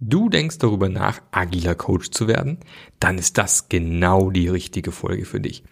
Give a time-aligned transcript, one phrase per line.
[0.00, 2.58] Du denkst darüber nach, agiler Coach zu werden?
[2.98, 5.64] Dann ist das genau die richtige Folge für dich.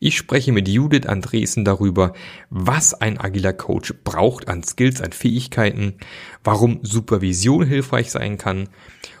[0.00, 2.12] Ich spreche mit Judith Andresen darüber,
[2.50, 5.94] was ein agiler Coach braucht an Skills, an Fähigkeiten,
[6.42, 8.68] warum Supervision hilfreich sein kann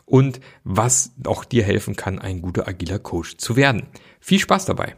[0.04, 3.86] und was auch dir helfen kann, ein guter agiler Coach zu werden.
[4.20, 4.96] Viel Spaß dabei!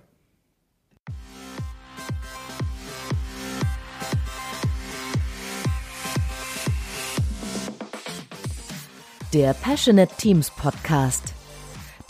[9.32, 11.32] Der Passionate Teams Podcast.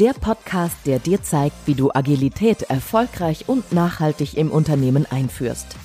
[0.00, 5.77] Der Podcast, der dir zeigt, wie du Agilität erfolgreich und nachhaltig im Unternehmen einführst.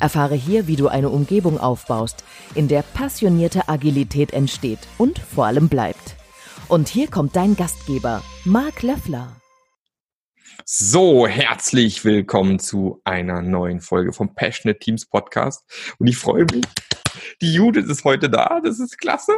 [0.00, 2.24] Erfahre hier, wie du eine Umgebung aufbaust,
[2.54, 6.16] in der passionierte Agilität entsteht und vor allem bleibt.
[6.68, 9.40] Und hier kommt dein Gastgeber, Marc Löffler.
[10.66, 15.64] So, herzlich willkommen zu einer neuen Folge vom Passionate Teams Podcast.
[15.98, 16.66] Und ich freue mich,
[17.40, 19.32] die Judith ist heute da, das ist klasse.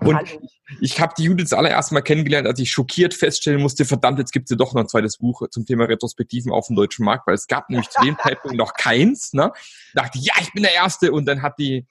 [0.00, 0.48] Und Hallo.
[0.80, 4.32] ich habe die Judith das allererste Mal kennengelernt, als ich schockiert feststellen musste, verdammt, jetzt
[4.32, 7.26] gibt es ja doch noch ein zweites Buch zum Thema Retrospektiven auf dem deutschen Markt,
[7.26, 9.32] weil es gab nämlich zu dem Zeitpunkt noch keins.
[9.32, 9.52] Ne?
[9.94, 11.12] dachte, ja, ich bin der Erste.
[11.12, 11.86] Und dann hat die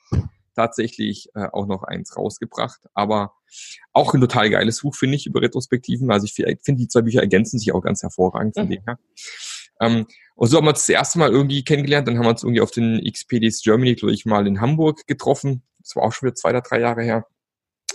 [0.56, 2.80] tatsächlich äh, auch noch eins rausgebracht.
[2.94, 3.34] Aber
[3.94, 6.12] auch ein total geiles Buch, finde ich, über Retrospektiven.
[6.12, 8.72] Also ich finde, die zwei Bücher ergänzen sich auch ganz hervorragend von mhm.
[8.72, 9.00] dem her.
[9.81, 12.08] Ähm, und so haben wir uns das erste Mal irgendwie kennengelernt.
[12.08, 15.64] Dann haben wir uns irgendwie auf den XPDs Germany, glaube ich, mal in Hamburg getroffen.
[15.80, 17.26] Das war auch schon wieder zwei oder drei Jahre her.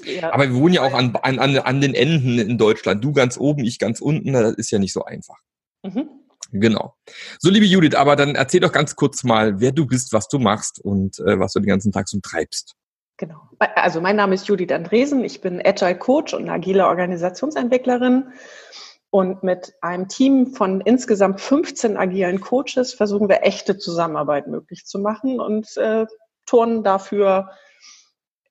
[0.05, 0.33] Ja.
[0.33, 3.05] Aber wir wohnen ja auch an, an, an den Enden in Deutschland.
[3.05, 4.33] Du ganz oben, ich ganz unten.
[4.33, 5.37] Das ist ja nicht so einfach.
[5.83, 6.09] Mhm.
[6.53, 6.95] Genau.
[7.39, 10.39] So, liebe Judith, aber dann erzähl doch ganz kurz mal, wer du bist, was du
[10.39, 12.75] machst und äh, was du den ganzen Tag so treibst.
[13.19, 13.37] Genau.
[13.59, 15.25] Also mein Name ist Judith Andresen.
[15.25, 18.25] Ich bin Agile Coach und agile Organisationsentwicklerin
[19.11, 24.99] und mit einem Team von insgesamt 15 agilen Coaches versuchen wir echte Zusammenarbeit möglich zu
[24.99, 26.07] machen und äh,
[26.47, 27.51] turnen dafür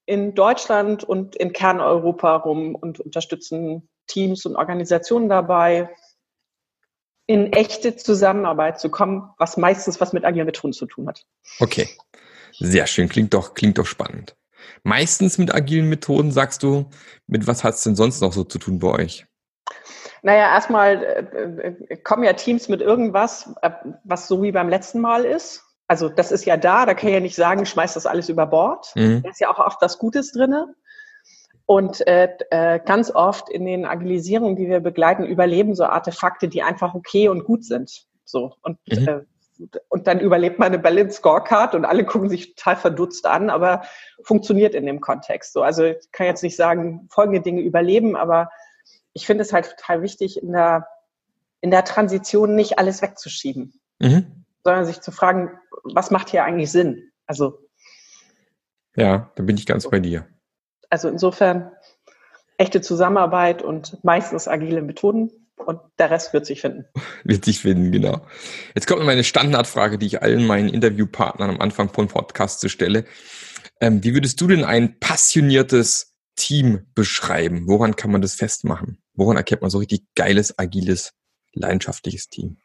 [0.05, 5.89] in Deutschland und in Kerneuropa rum und unterstützen Teams und Organisationen dabei,
[7.27, 11.25] in echte Zusammenarbeit zu kommen, was meistens was mit agilen Methoden zu tun hat.
[11.59, 11.87] Okay,
[12.57, 14.35] sehr schön, klingt doch, klingt doch spannend.
[14.83, 16.89] Meistens mit agilen Methoden, sagst du,
[17.27, 19.27] mit was hat es denn sonst noch so zu tun bei euch?
[20.21, 23.71] Naja, erstmal äh, äh, kommen ja Teams mit irgendwas, äh,
[24.03, 25.63] was so wie beim letzten Mal ist.
[25.87, 28.45] Also das ist ja da, da kann ich ja nicht sagen, schmeiß das alles über
[28.45, 28.91] Bord.
[28.95, 29.23] Mhm.
[29.23, 30.75] Da ist ja auch oft was Gutes drinne.
[31.65, 36.63] Und äh, äh, ganz oft in den Agilisierungen, die wir begleiten, überleben so Artefakte, die
[36.63, 38.07] einfach okay und gut sind.
[38.25, 39.07] So und mhm.
[39.07, 39.21] äh,
[39.89, 43.83] und dann überlebt man eine Balance Scorecard und alle gucken sich total verdutzt an, aber
[44.23, 45.53] funktioniert in dem Kontext.
[45.53, 48.49] So, also ich kann jetzt nicht sagen, folgende Dinge überleben, aber
[49.13, 50.87] ich finde es halt total wichtig, in der,
[51.61, 54.45] in der Transition nicht alles wegzuschieben, mhm.
[54.63, 55.51] sondern sich zu fragen,
[55.83, 57.11] was macht hier eigentlich Sinn?
[57.25, 57.59] Also.
[58.95, 60.27] Ja, da bin ich ganz bei dir.
[60.89, 61.71] Also insofern
[62.57, 66.85] echte Zusammenarbeit und meistens agile Methoden und der Rest wird sich finden.
[67.23, 68.25] Wird sich finden, genau.
[68.75, 73.05] Jetzt kommt meine Standardfrage, die ich allen meinen Interviewpartnern am Anfang von Podcasts stelle.
[73.81, 77.67] Ähm, wie würdest du denn ein passioniertes Team beschreiben?
[77.67, 79.01] Woran kann man das festmachen?
[79.13, 81.13] Woran erkennt man so richtig geiles, agiles,
[81.53, 82.57] leidenschaftliches Team?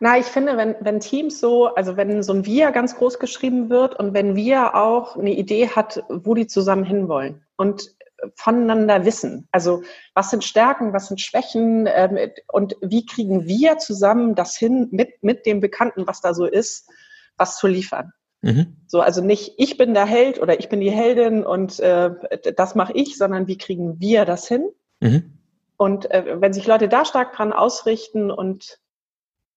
[0.00, 3.70] Na, ich finde, wenn, wenn Teams so, also wenn so ein Wir ganz groß geschrieben
[3.70, 7.94] wird und wenn Wir auch eine Idee hat, wo die zusammen hinwollen und
[8.36, 9.48] voneinander wissen.
[9.52, 9.82] Also
[10.14, 12.18] was sind Stärken, was sind Schwächen ähm,
[12.52, 16.88] und wie kriegen wir zusammen das hin mit, mit dem Bekannten, was da so ist,
[17.36, 18.12] was zu liefern.
[18.44, 18.76] Mhm.
[18.86, 22.10] So, also nicht ich bin der Held oder ich bin die Heldin und äh,
[22.54, 24.68] das mache ich, sondern wie kriegen wir das hin?
[25.00, 25.38] Mhm.
[25.78, 28.80] Und äh, wenn sich Leute da stark dran ausrichten und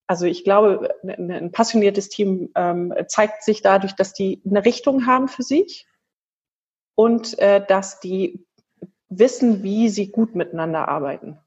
[0.07, 5.27] also ich glaube, ein passioniertes Team ähm, zeigt sich dadurch, dass die eine Richtung haben
[5.27, 5.85] für sich
[6.95, 8.45] und äh, dass die
[9.09, 11.39] wissen, wie sie gut miteinander arbeiten.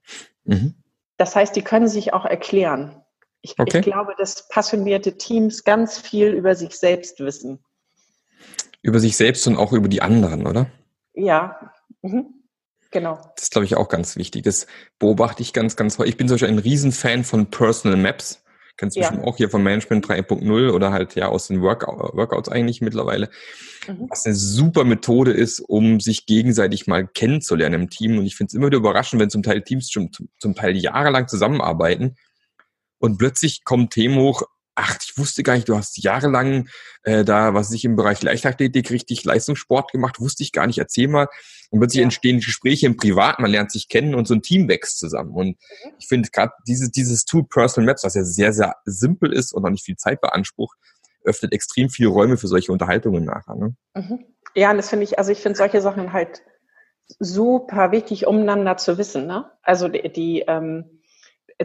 [0.45, 0.75] Mhm.
[1.17, 3.03] Das heißt, die können sich auch erklären.
[3.43, 3.79] Ich, okay.
[3.79, 7.59] ich glaube, dass passionierte Teams ganz viel über sich selbst wissen.
[8.83, 10.71] Über sich selbst und auch über die anderen, oder?
[11.15, 12.27] Ja, mhm.
[12.91, 13.17] genau.
[13.37, 14.43] Das ist, glaube ich, auch ganz wichtig.
[14.43, 14.67] Das
[14.99, 16.13] beobachte ich ganz, ganz häufig.
[16.13, 18.43] Ich bin zum Beispiel ein Riesenfan von Personal Maps.
[18.77, 19.09] Kennst du ja.
[19.09, 23.29] bestimmt auch hier von Management 3.0 oder halt ja aus den Workout, Workouts eigentlich mittlerweile.
[23.87, 24.07] Mhm.
[24.09, 28.19] Was eine super Methode ist, um sich gegenseitig mal kennenzulernen im Team.
[28.19, 31.29] Und ich finde es immer wieder überraschend, wenn zum Teil Teams schon zum Teil jahrelang
[31.29, 32.17] zusammenarbeiten
[33.01, 34.43] und plötzlich kommt Themen hoch,
[34.75, 36.69] ach, ich wusste gar nicht, du hast jahrelang
[37.03, 41.09] äh, da, was ich im Bereich Leichtathletik richtig Leistungssport gemacht, wusste ich gar nicht, erzähl
[41.09, 41.29] mal.
[41.71, 42.05] Und plötzlich ja.
[42.05, 45.33] entstehen Gespräche im Privat, man lernt sich kennen und so ein Team wächst zusammen.
[45.33, 45.93] Und mhm.
[45.99, 49.65] ich finde gerade dieses, dieses Tool Personal Maps, was ja sehr, sehr simpel ist und
[49.65, 50.77] auch nicht viel Zeit beansprucht,
[51.25, 53.57] öffnet extrem viele Räume für solche Unterhaltungen nachher.
[53.57, 53.75] Ne?
[53.95, 54.25] Mhm.
[54.55, 56.43] Ja, und das finde ich, also ich finde solche Sachen halt
[57.19, 59.27] super wichtig, umeinander zu wissen.
[59.27, 59.51] Ne?
[59.63, 61.00] Also die, die ähm,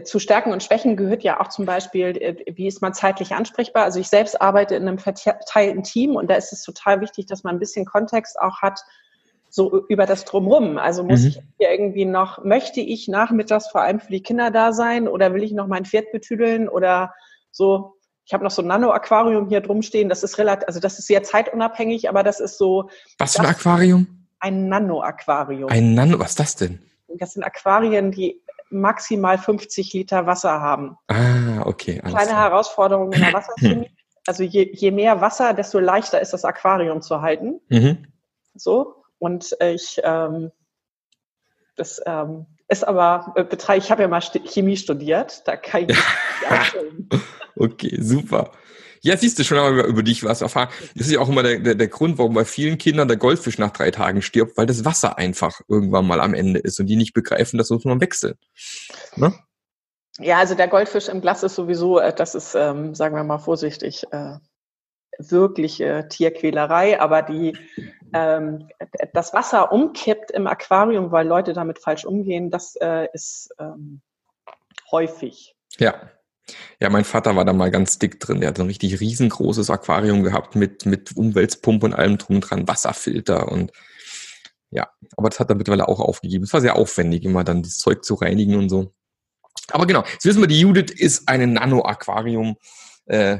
[0.04, 3.84] zu Stärken und Schwächen gehört ja auch zum Beispiel, äh, wie ist man zeitlich ansprechbar.
[3.84, 7.44] Also ich selbst arbeite in einem verteilten Team und da ist es total wichtig, dass
[7.44, 8.80] man ein bisschen Kontext auch hat,
[9.48, 10.76] so über das Drumherum.
[10.78, 11.28] Also muss mhm.
[11.28, 15.32] ich hier irgendwie noch, möchte ich nachmittags vor allem für die Kinder da sein oder
[15.32, 17.14] will ich noch mein Pferd betüdeln oder
[17.50, 17.94] so.
[18.26, 20.08] Ich habe noch so ein Nano-Aquarium hier drum stehen.
[20.08, 22.90] Das ist relativ, also das ist sehr zeitunabhängig, aber das ist so.
[23.18, 24.26] Was für ein Aquarium?
[24.40, 25.70] Ein Nano-Aquarium.
[25.70, 26.80] Ein Nano, was ist das denn?
[27.08, 30.96] Das sind Aquarien, die maximal 50 Liter Wasser haben.
[31.08, 31.98] Ah, okay.
[31.98, 32.50] Kleine klar.
[32.50, 33.90] Herausforderung in der Wasserchemie.
[34.28, 37.60] Also je, je mehr Wasser, desto leichter ist das Aquarium zu halten.
[37.68, 38.08] Mhm.
[38.56, 39.04] So.
[39.20, 40.50] Und ich, ähm,
[41.76, 45.96] das ähm, ist aber, äh, ich habe ja mal Chemie studiert, da kann ich
[47.56, 48.50] Okay, super.
[49.02, 50.68] Ja, siehst du schon einmal über, über dich was erfahren.
[50.94, 53.58] Das ist ja auch immer der, der, der Grund, warum bei vielen Kindern der Goldfisch
[53.58, 56.96] nach drei Tagen stirbt, weil das Wasser einfach irgendwann mal am Ende ist und die
[56.96, 58.34] nicht begreifen, das muss man wechseln.
[59.16, 59.34] Ne?
[60.18, 63.38] Ja, also der Goldfisch im Glas ist sowieso, äh, das ist, ähm, sagen wir mal
[63.38, 64.38] vorsichtig, äh,
[65.18, 67.56] wirkliche Tierquälerei, aber die
[68.12, 68.68] ähm,
[69.12, 74.00] das Wasser umkippt im Aquarium, weil Leute damit falsch umgehen, das äh, ist ähm,
[74.90, 75.54] häufig.
[75.78, 76.10] Ja.
[76.80, 78.40] Ja, mein Vater war da mal ganz dick drin.
[78.40, 83.50] Der hat ein richtig riesengroßes Aquarium gehabt mit, mit Umweltpumpe und allem drum dran, Wasserfilter
[83.50, 83.72] und
[84.70, 86.44] ja, aber das hat er mittlerweile auch aufgegeben.
[86.44, 88.92] Es war sehr aufwendig, immer dann das Zeug zu reinigen und so.
[89.70, 92.56] Aber genau, jetzt wissen wir, die Judith ist eine Nano-Aquarium.
[93.06, 93.38] Äh,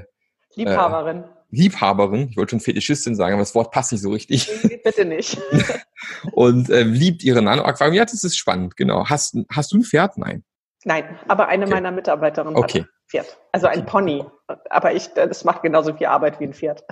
[0.55, 1.25] Liebhaberin.
[1.25, 4.49] Äh, Liebhaberin, ich wollte schon Fetischistin sagen, aber das Wort passt nicht so richtig.
[4.85, 5.39] Bitte nicht.
[6.33, 7.97] und äh, liebt ihre Nano-Aquarium.
[7.97, 9.09] Ja, das ist spannend, genau.
[9.09, 10.19] Hast, hast du ein Pferd?
[10.19, 10.45] Nein.
[10.85, 11.75] Nein, aber eine okay.
[11.75, 12.87] meiner Mitarbeiterinnen okay.
[13.09, 13.39] Pferd.
[13.53, 14.25] Also ein Pony.
[14.71, 16.85] Aber ich, das macht genauso viel Arbeit wie ein Pferd.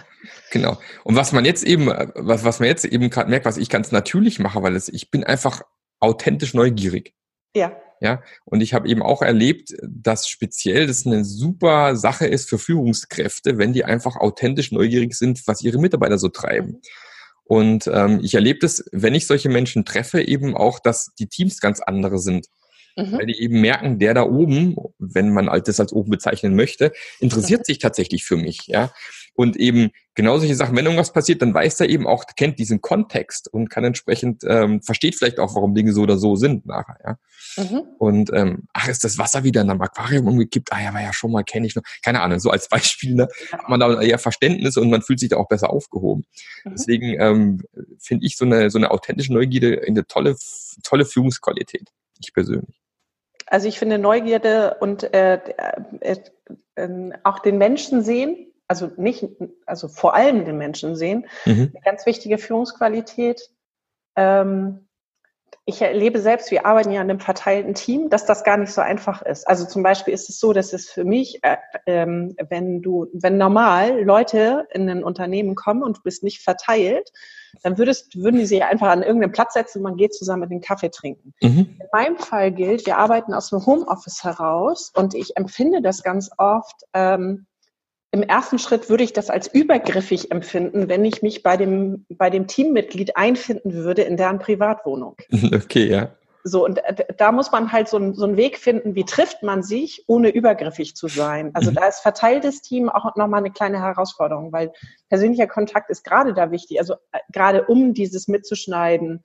[0.51, 0.79] Genau.
[1.05, 3.93] Und was man jetzt eben, was, was man jetzt eben gerade merkt, was ich ganz
[3.93, 5.63] natürlich mache, weil es, ich bin einfach
[6.01, 7.15] authentisch neugierig.
[7.55, 7.77] Ja.
[8.01, 12.59] Ja, und ich habe eben auch erlebt, dass speziell das eine super Sache ist für
[12.59, 16.73] Führungskräfte, wenn die einfach authentisch neugierig sind, was ihre Mitarbeiter so treiben.
[16.73, 16.81] Mhm.
[17.45, 21.61] Und ähm, ich erlebe das, wenn ich solche Menschen treffe, eben auch, dass die Teams
[21.61, 22.47] ganz andere sind.
[22.97, 23.13] Mhm.
[23.13, 27.67] Weil die eben merken, der da oben, wenn man das als oben bezeichnen möchte, interessiert
[27.67, 28.93] sich tatsächlich für mich, ja.
[29.37, 32.81] Und eben genau solche Sachen, wenn irgendwas passiert, dann weiß er eben auch, kennt diesen
[32.81, 36.99] Kontext und kann entsprechend, ähm, versteht vielleicht auch, warum Dinge so oder so sind nachher,
[37.05, 37.19] ja.
[37.57, 37.83] Mhm.
[37.99, 40.73] Und ähm, ach, ist das Wasser wieder in einem Aquarium umgekippt?
[40.73, 41.83] Ah ja, war ja schon mal, kenne ich noch.
[42.05, 45.31] Keine Ahnung, so als Beispiel, ne, hat man da eher Verständnis und man fühlt sich
[45.31, 46.25] da auch besser aufgehoben.
[46.65, 46.71] Mhm.
[46.71, 47.63] Deswegen ähm,
[47.99, 50.37] finde ich so eine, so eine authentische Neugierde eine tolle,
[50.85, 51.89] tolle Führungsqualität.
[52.21, 52.84] Ich persönlich.
[53.47, 55.35] Also ich finde Neugierde und äh,
[56.01, 56.17] äh,
[56.77, 59.27] äh, auch den Menschen sehen, also nicht,
[59.67, 61.73] also vor allem den Menschen sehen, mhm.
[61.75, 63.51] eine ganz wichtige Führungsqualität.
[64.17, 64.89] Ähm,
[65.65, 68.81] ich erlebe selbst, wir arbeiten ja in einem verteilten Team, dass das gar nicht so
[68.81, 69.47] einfach ist.
[69.49, 71.57] Also zum Beispiel ist es so, dass es für mich, äh,
[71.87, 77.11] ähm, wenn du, wenn normal Leute in ein Unternehmen kommen und du bist nicht verteilt,
[77.63, 80.51] dann würdest, würden die sich einfach an irgendeinen Platz setzen und man geht zusammen mit
[80.51, 81.35] den Kaffee trinken.
[81.43, 81.77] Mhm.
[81.81, 86.31] In meinem Fall gilt, wir arbeiten aus dem Homeoffice heraus und ich empfinde das ganz
[86.39, 87.47] oft, ähm,
[88.15, 92.31] im ersten Schritt würde ich das als übergriffig empfinden, wenn ich mich bei dem, bei
[92.31, 95.17] dem Teammitglied einfinden würde in deren Privatwohnung.
[95.55, 96.11] Okay, ja.
[96.45, 99.63] So, und äh, da muss man halt so, so einen Weg finden, wie trifft man
[99.63, 101.51] sich, ohne übergriffig zu sein.
[101.55, 101.77] Also mhm.
[101.77, 104.73] da ist verteiltes Team auch nochmal eine kleine Herausforderung, weil
[105.09, 109.25] persönlicher Kontakt ist gerade da wichtig, also äh, gerade um dieses mitzuschneiden,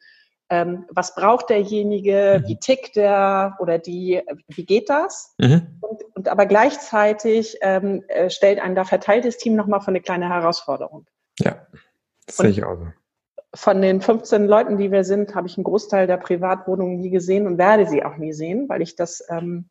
[0.50, 2.48] ähm, was braucht derjenige, mhm.
[2.48, 5.36] wie tickt der oder die, wie geht das?
[5.38, 5.77] Mhm.
[5.82, 10.29] Und, und, aber gleichzeitig ähm, äh, stellt ein da verteiltes Team nochmal für eine kleine
[10.29, 11.06] Herausforderung.
[11.39, 11.68] Ja,
[12.25, 12.88] das sehe ich auch so.
[13.56, 17.48] Von den 15 Leuten, die wir sind, habe ich einen Großteil der Privatwohnungen nie gesehen
[17.48, 19.70] und werde sie auch nie sehen, weil ich das, ähm,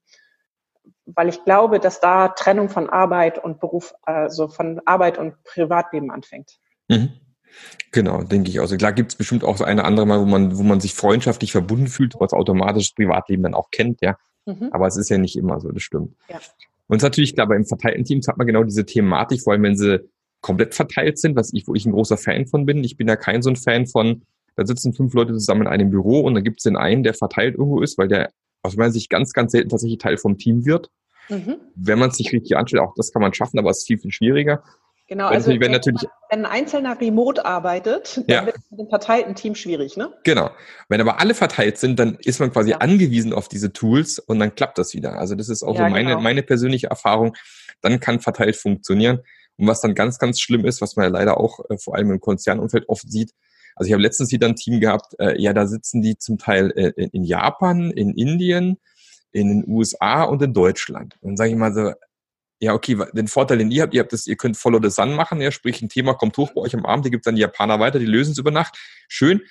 [1.06, 6.10] weil ich glaube, dass da Trennung von Arbeit und Beruf, also von Arbeit und Privatleben
[6.10, 6.58] anfängt.
[6.88, 7.12] Mhm.
[7.92, 8.60] Genau, denke ich.
[8.60, 10.94] Also klar gibt es bestimmt auch so eine andere Mal, wo man, wo man sich
[10.94, 14.16] freundschaftlich verbunden fühlt, was automatisch das Privatleben dann auch kennt, ja.
[14.46, 14.68] Mhm.
[14.72, 16.14] Aber es ist ja nicht immer so, das stimmt.
[16.28, 16.36] Ja.
[16.88, 19.62] Und es ist natürlich klar, beim verteilten Teams hat man genau diese Thematik, vor allem
[19.62, 20.08] wenn sie
[20.40, 22.84] komplett verteilt sind, was ich, wo ich ein großer Fan von bin.
[22.84, 24.22] Ich bin ja kein so ein Fan von,
[24.56, 27.14] da sitzen fünf Leute zusammen in einem Büro und dann gibt es den einen, der
[27.14, 28.30] verteilt irgendwo ist, weil der
[28.62, 30.90] aus meiner Sicht ganz, ganz selten tatsächlich Teil vom Team wird.
[31.28, 31.56] Mhm.
[31.74, 33.98] Wenn man es nicht richtig anstellt, auch das kann man schaffen, aber es ist viel,
[33.98, 34.62] viel schwieriger.
[35.08, 38.46] Genau, also wenn, natürlich, wenn ein Einzelner remote arbeitet, dann ja.
[38.46, 40.12] wird es mit dem verteilten Team schwierig, ne?
[40.22, 40.50] Genau.
[40.90, 42.78] Wenn aber alle verteilt sind, dann ist man quasi ja.
[42.78, 45.18] angewiesen auf diese Tools und dann klappt das wieder.
[45.18, 46.20] Also das ist auch ja, so meine, genau.
[46.20, 47.34] meine persönliche Erfahrung.
[47.80, 49.20] Dann kann verteilt funktionieren.
[49.56, 52.10] Und was dann ganz, ganz schlimm ist, was man ja leider auch äh, vor allem
[52.10, 53.32] im Konzernumfeld oft sieht,
[53.76, 56.70] Also ich habe letztens wieder ein Team gehabt, äh, ja, da sitzen die zum Teil
[56.76, 58.76] äh, in Japan, in Indien,
[59.32, 61.16] in den USA und in Deutschland.
[61.22, 61.92] Und sage ich mal so,
[62.60, 65.14] ja, okay, den Vorteil, den ihr habt, ihr habt das, ihr könnt Follow the Sun
[65.14, 67.42] machen, ja, sprich ein Thema kommt hoch bei euch am Abend, die gibt dann die
[67.42, 68.76] Japaner weiter, die lösen es über Nacht.
[69.08, 69.42] Schön.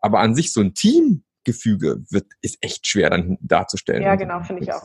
[0.00, 4.02] Aber an sich so ein Teamgefüge wird, ist echt schwer dann darzustellen.
[4.02, 4.82] Ja, genau, finde ich auch.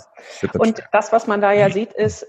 [0.53, 2.27] Und das, was man da ja sieht, ist,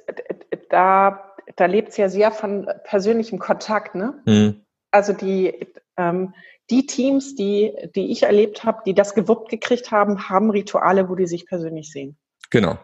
[0.70, 4.20] da, da lebt es ja sehr von persönlichem Kontakt, ne?
[4.26, 4.64] Mhm.
[4.90, 5.66] Also die,
[5.96, 6.34] ähm,
[6.70, 11.14] die Teams, die, die ich erlebt habe, die das gewuppt gekriegt haben, haben Rituale, wo
[11.14, 12.16] die sich persönlich sehen.
[12.52, 12.78] Genau.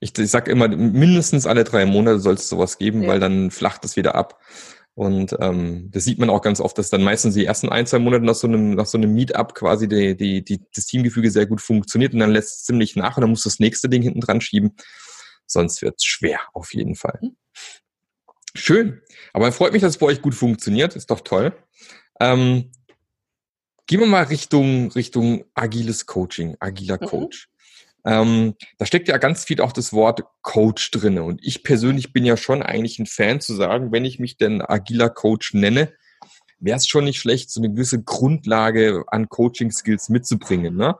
[0.00, 3.08] Ich, ich sag immer, mindestens alle drei Monate soll es sowas geben, ja.
[3.10, 4.40] weil dann flacht es wieder ab.
[4.94, 7.98] Und ähm, das sieht man auch ganz oft, dass dann meistens die ersten ein, zwei
[7.98, 11.44] Monate nach so einem, nach so einem Meetup quasi die, die, die, das Teamgefüge sehr
[11.44, 14.20] gut funktioniert und dann lässt es ziemlich nach und dann muss das nächste Ding hinten
[14.20, 14.74] dran schieben.
[15.46, 17.18] Sonst wird es schwer, auf jeden Fall.
[17.20, 17.36] Mhm.
[18.54, 19.02] Schön.
[19.34, 20.96] Aber freut mich, dass es bei euch gut funktioniert.
[20.96, 21.52] Ist doch toll.
[22.20, 22.72] Ähm,
[23.86, 27.06] gehen wir mal Richtung, Richtung agiles Coaching, agiler mhm.
[27.06, 27.50] Coach.
[28.04, 31.22] Ähm, da steckt ja ganz viel auch das Wort Coach drinne.
[31.22, 34.62] Und ich persönlich bin ja schon eigentlich ein Fan zu sagen, wenn ich mich denn
[34.62, 35.92] agiler Coach nenne,
[36.60, 40.76] wäre es schon nicht schlecht, so eine gewisse Grundlage an Coaching-Skills mitzubringen.
[40.76, 40.96] Ne?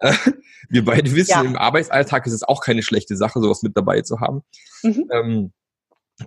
[0.00, 0.12] Äh,
[0.68, 1.42] wir beide wissen, ja.
[1.42, 4.42] im Arbeitsalltag ist es auch keine schlechte Sache, sowas mit dabei zu haben.
[4.82, 5.04] Mhm.
[5.12, 5.52] Ähm,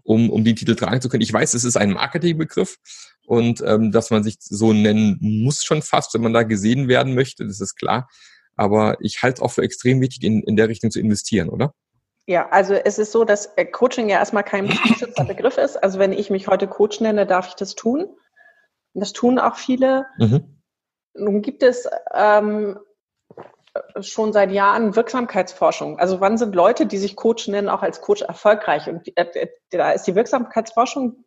[0.03, 1.21] um, um den Titel tragen zu können.
[1.21, 2.77] Ich weiß, es ist ein Marketingbegriff
[3.25, 7.13] und ähm, dass man sich so nennen muss schon fast, wenn man da gesehen werden
[7.13, 8.07] möchte, das ist klar.
[8.55, 11.73] Aber ich halte es auch für extrem wichtig, in, in der Richtung zu investieren, oder?
[12.27, 15.81] Ja, also es ist so, dass äh, Coaching ja erstmal kein geschützter Begriff ist.
[15.81, 18.07] Also wenn ich mich heute Coach nenne, darf ich das tun.
[18.93, 20.05] Das tun auch viele.
[20.17, 20.61] Mhm.
[21.13, 22.77] Nun gibt es ähm,
[23.99, 25.99] schon seit Jahren Wirksamkeitsforschung.
[25.99, 28.87] Also wann sind Leute, die sich Coach nennen, auch als Coach erfolgreich?
[28.87, 31.23] Und äh, äh, da ist die Wirksamkeitsforschung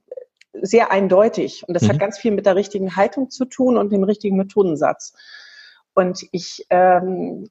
[0.53, 1.65] sehr eindeutig.
[1.67, 1.89] Und das mhm.
[1.89, 5.15] hat ganz viel mit der richtigen Haltung zu tun und dem richtigen Methodensatz.
[5.95, 7.49] Und ich ähm,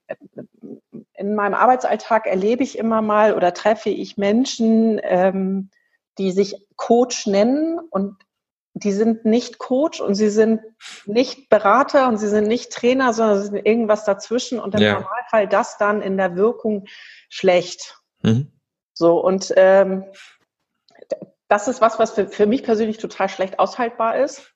[1.14, 5.70] in meinem Arbeitsalltag erlebe ich immer mal oder treffe ich Menschen, ähm,
[6.18, 8.18] die sich Coach nennen und
[8.74, 10.62] die sind nicht Coach und sie sind
[11.06, 14.94] nicht Berater und sie sind nicht Trainer, sondern sie sind irgendwas dazwischen und im ja.
[14.94, 16.86] Normalfall das dann in der Wirkung
[17.30, 18.00] schlecht.
[18.24, 18.52] Mhm.
[18.94, 20.06] So und ähm,
[21.48, 24.54] das ist was, was für, für mich persönlich total schlecht aushaltbar ist.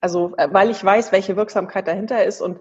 [0.00, 2.60] Also äh, weil ich weiß, welche Wirksamkeit dahinter ist und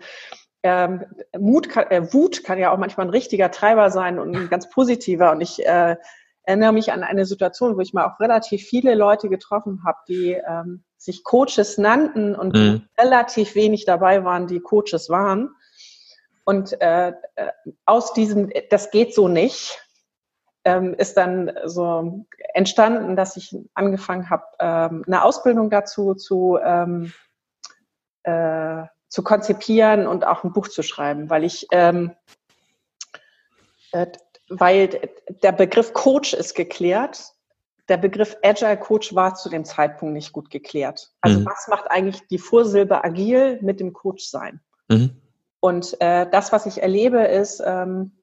[0.63, 1.05] ähm,
[1.37, 4.69] Mut kann, äh, Wut kann ja auch manchmal ein richtiger Treiber sein und ein ganz
[4.69, 5.31] positiver.
[5.31, 5.97] Und ich äh,
[6.43, 10.31] erinnere mich an eine Situation, wo ich mal auch relativ viele Leute getroffen habe, die
[10.31, 12.87] ähm, sich Coaches nannten und mhm.
[12.97, 15.55] relativ wenig dabei waren, die Coaches waren.
[16.45, 17.51] Und äh, äh,
[17.85, 19.79] aus diesem, das geht so nicht,
[20.65, 27.13] ähm, ist dann so entstanden, dass ich angefangen habe, ähm, eine Ausbildung dazu zu ähm,
[28.23, 32.15] äh, zu konzipieren und auch ein Buch zu schreiben, weil ich, ähm,
[33.91, 34.07] äh,
[34.49, 35.11] weil
[35.43, 37.23] der Begriff Coach ist geklärt,
[37.89, 41.11] der Begriff Agile Coach war zu dem Zeitpunkt nicht gut geklärt.
[41.21, 41.45] Also mhm.
[41.45, 44.61] was macht eigentlich die Vorsilbe agil mit dem Coach sein?
[44.89, 45.21] Mhm.
[45.59, 48.13] Und äh, das, was ich erlebe, ist, ähm,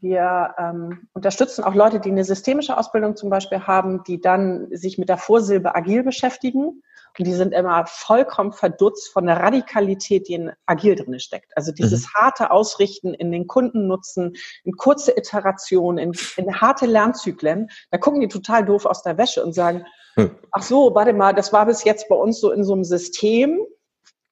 [0.00, 4.98] wir ähm, unterstützen auch Leute, die eine systemische Ausbildung zum Beispiel haben, die dann sich
[4.98, 6.82] mit der Vorsilbe agil beschäftigen
[7.18, 11.52] und die sind immer vollkommen verdutzt von der Radikalität, die in agil drin steckt.
[11.56, 12.10] Also dieses mhm.
[12.14, 14.34] harte Ausrichten in den Kundennutzen,
[14.64, 17.68] in kurze Iterationen, in, in harte Lernzyklen.
[17.90, 19.84] Da gucken die total doof aus der Wäsche und sagen,
[20.16, 20.30] mhm.
[20.52, 23.60] ach so, warte mal, das war bis jetzt bei uns so in so einem System.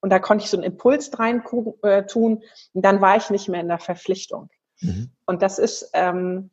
[0.01, 1.43] Und da konnte ich so einen Impuls rein
[1.83, 2.43] äh, tun.
[2.73, 4.49] Und dann war ich nicht mehr in der Verpflichtung.
[4.81, 5.11] Mhm.
[5.27, 6.51] Und das ist, ähm,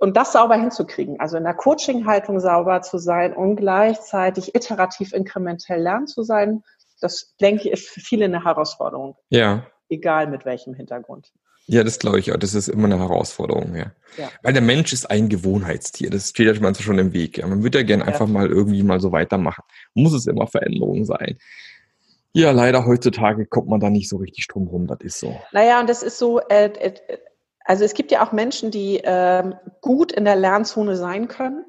[0.00, 5.82] und das sauber hinzukriegen, also in der Coaching-Haltung sauber zu sein und gleichzeitig iterativ inkrementell
[5.82, 6.62] lernen zu sein,
[7.00, 9.16] das denke ich ist für viele eine Herausforderung.
[9.28, 9.66] Ja.
[9.88, 11.32] Egal mit welchem Hintergrund.
[11.66, 12.38] Ja, das glaube ich auch.
[12.38, 13.92] Das ist immer eine Herausforderung, ja.
[14.16, 14.30] ja.
[14.42, 16.08] Weil der Mensch ist ein Gewohnheitstier.
[16.08, 17.36] Das steht ja manchmal schon im Weg.
[17.36, 17.46] Ja.
[17.46, 18.08] Man würde ja gerne ja.
[18.08, 19.62] einfach mal irgendwie mal so weitermachen.
[19.92, 21.38] Muss es immer Veränderung sein.
[22.34, 24.86] Ja, leider heutzutage kommt man da nicht so richtig drum rum.
[24.86, 25.38] Das ist so.
[25.52, 27.18] Naja, und das ist so, äh, äh,
[27.64, 31.64] also es gibt ja auch Menschen, die ähm, gut in der Lernzone sein können.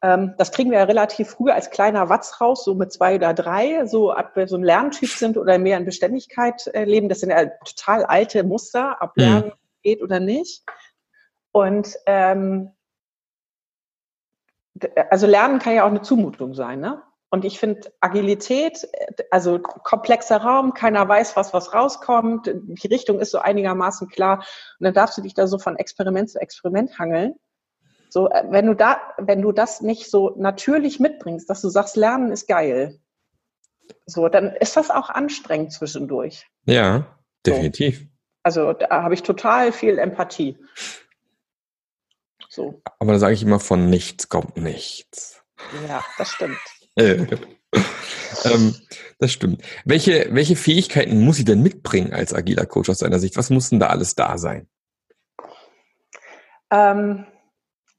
[0.00, 3.34] Ähm, das kriegen wir ja relativ früh als kleiner Watz raus, so mit zwei oder
[3.34, 7.08] drei, so ab wir so ein Lerntyp sind oder mehr in Beständigkeit äh, leben.
[7.08, 9.22] Das sind ja total alte Muster, ob mhm.
[9.22, 10.64] Lernen geht oder nicht.
[11.50, 12.70] Und ähm,
[15.10, 17.02] also Lernen kann ja auch eine Zumutung sein, ne?
[17.30, 18.88] Und ich finde Agilität,
[19.30, 24.38] also komplexer Raum, keiner weiß, was was rauskommt, die Richtung ist so einigermaßen klar
[24.78, 27.34] und dann darfst du dich da so von Experiment zu Experiment hangeln.
[28.08, 31.96] So, äh, wenn du da, wenn du das nicht so natürlich mitbringst, dass du sagst,
[31.96, 32.98] Lernen ist geil,
[34.06, 36.46] so, dann ist das auch anstrengend zwischendurch.
[36.64, 38.00] Ja, definitiv.
[38.00, 38.06] So.
[38.42, 40.58] Also da habe ich total viel Empathie.
[42.48, 42.80] So.
[42.98, 45.42] Aber da sage ich immer, von nichts kommt nichts.
[45.86, 46.58] Ja, das stimmt.
[46.98, 47.26] Äh,
[48.44, 48.74] ähm,
[49.18, 49.62] das stimmt.
[49.84, 53.36] Welche, welche Fähigkeiten muss ich denn mitbringen als agiler Coach aus deiner Sicht?
[53.36, 54.68] Was muss denn da alles da sein?
[56.70, 57.26] Ähm,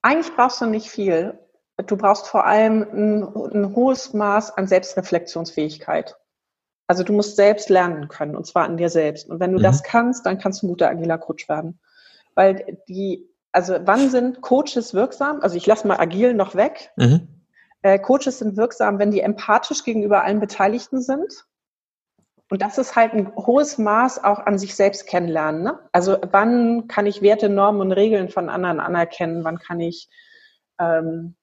[0.02, 1.40] eigentlich brauchst du nicht viel.
[1.88, 6.18] Du brauchst vor allem ein, ein hohes Maß an Selbstreflexionsfähigkeit.
[6.88, 9.30] Also du musst selbst lernen können, und zwar an dir selbst.
[9.30, 9.64] Und wenn du mhm.
[9.64, 11.80] das kannst, dann kannst du ein guter agiler Coach werden.
[12.36, 15.40] Weil die, also wann sind Coaches wirksam?
[15.42, 16.92] Also ich lasse mal agil noch weg.
[16.98, 17.39] Mhm.
[17.82, 21.46] Äh, Coaches sind wirksam, wenn die empathisch gegenüber allen Beteiligten sind.
[22.52, 25.62] Und das ist halt ein hohes Maß auch an sich selbst kennenlernen.
[25.62, 25.80] Ne?
[25.92, 29.44] Also wann kann ich Werte, Normen und Regeln von anderen anerkennen?
[29.44, 30.10] Wann kann ich,
[30.80, 31.36] ähm,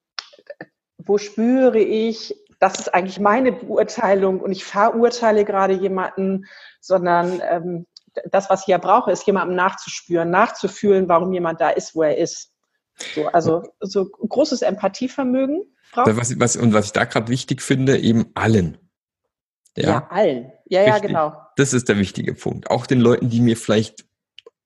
[0.97, 6.45] wo spüre ich, das ist eigentlich meine Beurteilung und ich verurteile gerade jemanden,
[6.81, 7.85] sondern ähm,
[8.25, 12.17] das, was ich ja brauche, ist jemandem nachzuspüren, nachzufühlen, warum jemand da ist, wo er
[12.17, 12.51] ist.
[13.15, 15.63] So, also so großes Empathievermögen.
[15.93, 18.77] Was, was, und was ich da gerade wichtig finde, eben allen.
[19.75, 20.51] Ja, ja allen.
[20.65, 20.95] Ja, Richtig.
[20.95, 21.33] ja, genau.
[21.55, 22.69] Das ist der wichtige Punkt.
[22.69, 24.05] Auch den Leuten, die mir vielleicht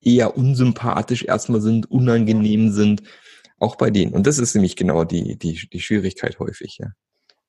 [0.02, 3.04] eher unsympathisch erstmal sind, unangenehm sind,
[3.60, 4.14] auch bei denen.
[4.14, 6.88] Und das ist nämlich genau die, die, die Schwierigkeit häufig, ja.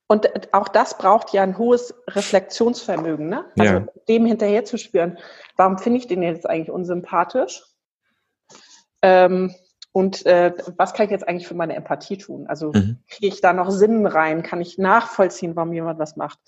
[0.07, 3.45] Und auch das braucht ja ein hohes Reflexionsvermögen, ne?
[3.57, 3.87] Also ja.
[4.07, 5.17] dem hinterher zu spüren,
[5.55, 7.63] warum finde ich den jetzt eigentlich unsympathisch?
[9.01, 9.55] Ähm,
[9.93, 12.47] und äh, was kann ich jetzt eigentlich für meine Empathie tun?
[12.47, 12.97] Also mhm.
[13.07, 14.41] kriege ich da noch Sinn rein?
[14.41, 16.39] Kann ich nachvollziehen, warum jemand was macht?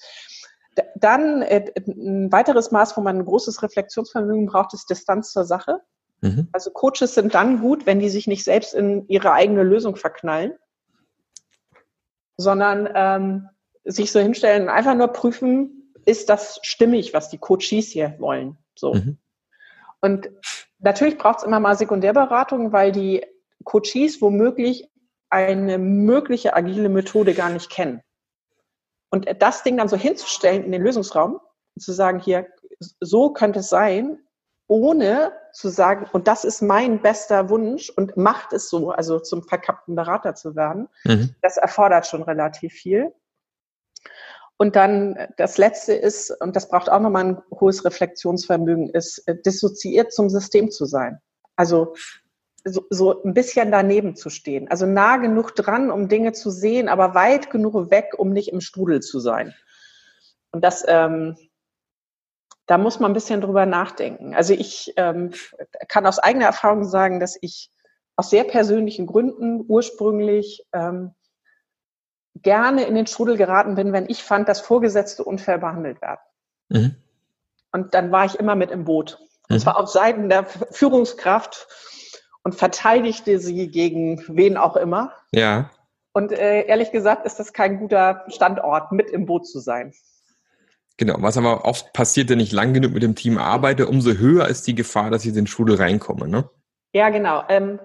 [0.95, 5.81] Dann äh, ein weiteres Maß, wo man ein großes Reflexionsvermögen braucht, ist Distanz zur Sache.
[6.21, 6.47] Mhm.
[6.53, 10.53] Also Coaches sind dann gut, wenn die sich nicht selbst in ihre eigene Lösung verknallen,
[12.37, 13.49] sondern ähm,
[13.83, 18.57] sich so hinstellen und einfach nur prüfen, ist das stimmig, was die Coaches hier wollen.
[18.73, 18.95] So.
[18.95, 19.19] Mhm.
[20.01, 20.29] Und
[20.79, 23.23] natürlich braucht es immer mal Sekundärberatung, weil die
[23.63, 24.89] Coaches womöglich
[25.29, 28.01] eine mögliche agile Methode gar nicht kennen.
[29.09, 31.39] Und das Ding dann so hinzustellen in den Lösungsraum
[31.75, 32.47] und zu sagen, hier,
[32.99, 34.19] so könnte es sein,
[34.67, 39.43] ohne zu sagen, und das ist mein bester Wunsch und macht es so, also zum
[39.43, 41.35] verkappten Berater zu werden, mhm.
[41.41, 43.13] das erfordert schon relativ viel.
[44.57, 49.35] Und dann das Letzte ist, und das braucht auch nochmal ein hohes Reflexionsvermögen, ist äh,
[49.41, 51.19] dissoziiert zum System zu sein.
[51.57, 51.93] Also
[52.65, 54.69] so, so ein bisschen daneben zu stehen.
[54.69, 58.59] Also nah genug dran, um Dinge zu sehen, aber weit genug weg, um nicht im
[58.59, 59.53] Strudel zu sein.
[60.51, 61.37] Und das, ähm,
[62.65, 64.33] da muss man ein bisschen drüber nachdenken.
[64.33, 65.31] Also ich ähm,
[65.87, 67.71] kann aus eigener Erfahrung sagen, dass ich
[68.15, 71.13] aus sehr persönlichen Gründen ursprünglich ähm,
[72.41, 76.21] gerne in den Strudel geraten bin, wenn ich fand, dass Vorgesetzte unfair behandelt werden.
[76.69, 76.95] Mhm.
[77.71, 79.19] Und dann war ich immer mit im Boot.
[79.49, 79.59] Und mhm.
[79.59, 81.67] zwar auf Seiten der Führungskraft
[82.45, 85.11] und verteidigte sie gegen wen auch immer.
[85.31, 85.71] Ja.
[86.13, 89.93] Und äh, ehrlich gesagt ist das kein guter Standort, mit im Boot zu sein.
[90.97, 94.47] Genau, was aber oft passiert, wenn ich lang genug mit dem Team arbeite, umso höher
[94.47, 96.49] ist die Gefahr, dass ich in den Strudel reinkomme, ne?
[96.93, 97.43] Ja, genau.
[97.49, 97.79] Ähm,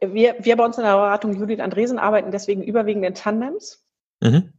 [0.00, 3.86] wir, wir bei uns in der Beratung Judith Andresen arbeiten deswegen überwiegend in Tandems.
[4.20, 4.52] Mhm.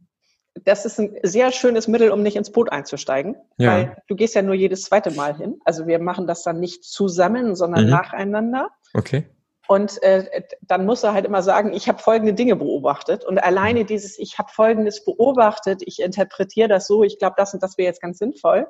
[0.64, 3.72] Das ist ein sehr schönes Mittel, um nicht ins Boot einzusteigen, ja.
[3.72, 5.60] weil du gehst ja nur jedes zweite Mal hin.
[5.64, 7.90] Also wir machen das dann nicht zusammen, sondern mhm.
[7.90, 8.70] nacheinander.
[8.94, 9.26] Okay.
[9.68, 13.24] Und äh, dann muss er halt immer sagen, ich habe folgende Dinge beobachtet.
[13.24, 17.62] Und alleine dieses, ich habe folgendes beobachtet, ich interpretiere das so, ich glaube, das und
[17.62, 18.66] das wäre jetzt ganz sinnvoll,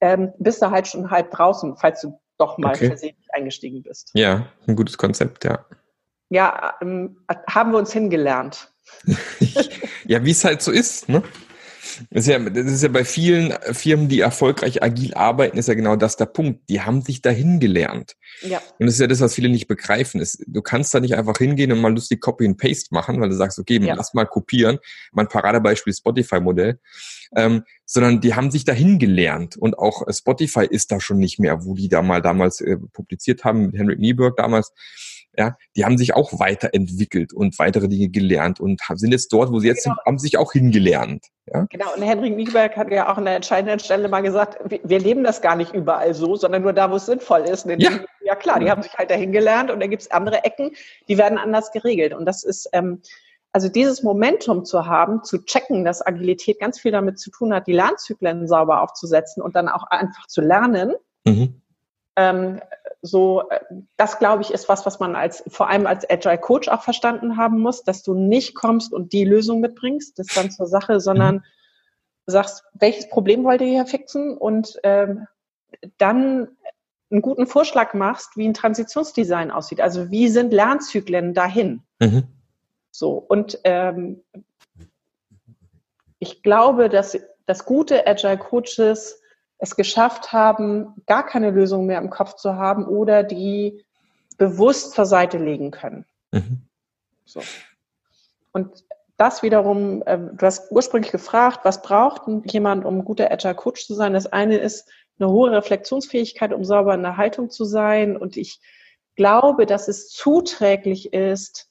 [0.00, 2.88] ähm, bist du halt schon halb draußen, falls du doch mal okay.
[2.88, 4.10] versehentlich eingestiegen bist.
[4.14, 5.64] Ja, ein gutes Konzept, ja.
[6.30, 8.72] Ja, ähm, haben wir uns hingelernt.
[10.06, 11.22] ja, wie es halt so ist, ne?
[12.10, 15.74] Das ist, ja, das ist ja bei vielen Firmen, die erfolgreich agil arbeiten, ist ja
[15.74, 16.68] genau das der Punkt.
[16.68, 18.14] Die haben sich dahin gelernt.
[18.42, 18.58] Ja.
[18.78, 20.20] Und das ist ja das, was viele nicht begreifen.
[20.20, 23.28] Ist, du kannst da nicht einfach hingehen und mal lustig Copy and Paste machen, weil
[23.28, 23.94] du sagst, okay, ja.
[23.94, 24.78] lass mal kopieren.
[25.12, 26.78] Mein Paradebeispiel Spotify-Modell.
[27.36, 29.56] Ähm, sondern die haben sich dahin gelernt.
[29.56, 33.44] Und auch Spotify ist da schon nicht mehr, wo die da mal damals äh, publiziert
[33.44, 34.72] haben, mit Henrik Nieberg damals
[35.38, 39.60] ja, die haben sich auch weiterentwickelt und weitere Dinge gelernt und sind jetzt dort, wo
[39.60, 39.94] sie jetzt genau.
[39.94, 41.26] sind, haben sich auch hingelernt.
[41.46, 41.66] Ja?
[41.70, 45.22] Genau, und Henrik Nieberg hat ja auch an der entscheidenden Stelle mal gesagt, wir leben
[45.22, 47.66] das gar nicht überall so, sondern nur da, wo es sinnvoll ist.
[47.66, 47.90] Ja.
[48.20, 50.72] ja klar, die haben sich halt dahin gelernt und da gibt es andere Ecken,
[51.06, 52.14] die werden anders geregelt.
[52.14, 53.00] Und das ist, ähm,
[53.52, 57.68] also dieses Momentum zu haben, zu checken, dass Agilität ganz viel damit zu tun hat,
[57.68, 60.94] die Lernzyklen sauber aufzusetzen und dann auch einfach zu lernen.
[61.24, 61.62] Mhm.
[62.18, 62.60] Ähm,
[63.00, 63.60] so, äh,
[63.96, 67.36] das glaube ich ist was, was man als, vor allem als Agile Coach auch verstanden
[67.36, 71.44] haben muss, dass du nicht kommst und die Lösung mitbringst, das dann zur Sache, sondern
[72.26, 75.28] sagst, welches Problem wollt ihr hier fixen und ähm,
[75.96, 76.48] dann
[77.10, 79.80] einen guten Vorschlag machst, wie ein Transitionsdesign aussieht.
[79.80, 81.82] Also wie sind Lernzyklen dahin?
[82.00, 82.24] Mhm.
[82.90, 84.24] So, und ähm,
[86.18, 89.22] ich glaube, dass, dass gute Agile Coaches
[89.58, 93.84] es geschafft haben, gar keine Lösung mehr im Kopf zu haben oder die
[94.36, 96.04] bewusst zur Seite legen können.
[96.32, 96.62] Mhm.
[97.24, 97.40] So.
[98.52, 98.84] Und
[99.16, 103.84] das wiederum, äh, du hast ursprünglich gefragt, was braucht jemand, um ein guter Agile Coach
[103.84, 104.14] zu sein?
[104.14, 108.16] Das eine ist eine hohe Reflexionsfähigkeit, um sauber in der Haltung zu sein.
[108.16, 108.60] Und ich
[109.16, 111.68] glaube, dass es zuträglich ist,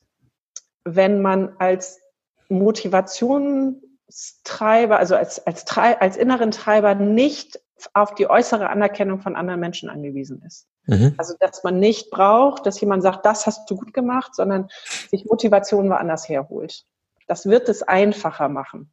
[0.83, 2.01] wenn man als
[2.49, 7.61] Motivationstreiber, also als, als, als inneren Treiber nicht
[7.93, 10.67] auf die äußere Anerkennung von anderen Menschen angewiesen ist.
[10.85, 11.13] Mhm.
[11.17, 14.69] Also, dass man nicht braucht, dass jemand sagt, das hast du gut gemacht, sondern
[15.09, 16.85] sich Motivation woanders herholt.
[17.27, 18.91] Das wird es einfacher machen.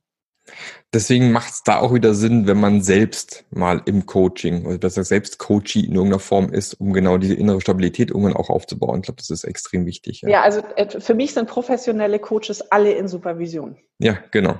[0.92, 5.03] Deswegen macht es da auch wieder Sinn, wenn man selbst mal im Coaching oder besser
[5.03, 9.01] selbst Coachie in irgendeiner Form ist, um genau diese innere Stabilität irgendwann auch aufzubauen.
[9.01, 10.20] Ich glaube, das ist extrem wichtig.
[10.20, 10.29] Ja.
[10.29, 13.77] ja, also äh, für mich sind professionelle Coaches alle in Supervision.
[13.99, 14.59] Ja, genau.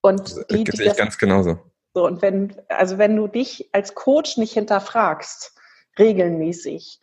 [0.00, 1.58] Und die, das sehe ich ganz genauso.
[1.96, 5.54] So, und wenn, also wenn du dich als Coach nicht hinterfragst,
[5.98, 7.00] regelmäßig,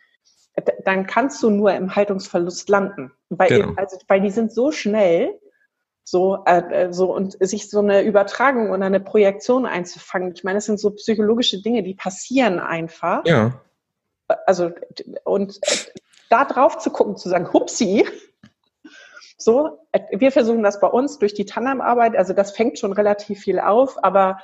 [0.84, 3.10] dann kannst du nur im Haltungsverlust landen.
[3.28, 3.72] Weil, genau.
[3.74, 5.36] also, weil die sind so schnell,
[6.04, 10.32] so, äh, äh, so und sich so eine Übertragung und eine Projektion einzufangen.
[10.36, 13.26] Ich meine, das sind so psychologische Dinge, die passieren einfach.
[13.26, 13.60] Ja.
[14.46, 14.70] Also,
[15.24, 15.58] und
[16.30, 18.06] da drauf zu gucken, zu sagen, hupsi,
[19.36, 19.80] so,
[20.12, 24.02] wir versuchen das bei uns durch die Tandem-Arbeit, also das fängt schon relativ viel auf,
[24.04, 24.38] aber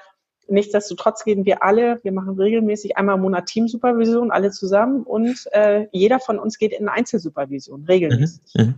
[0.51, 5.87] nichtsdestotrotz gehen wir alle, wir machen regelmäßig einmal im Monat Teamsupervision, alle zusammen und äh,
[5.93, 8.55] jeder von uns geht in Einzelsupervision, regelmäßig.
[8.55, 8.75] Mhm, mhm.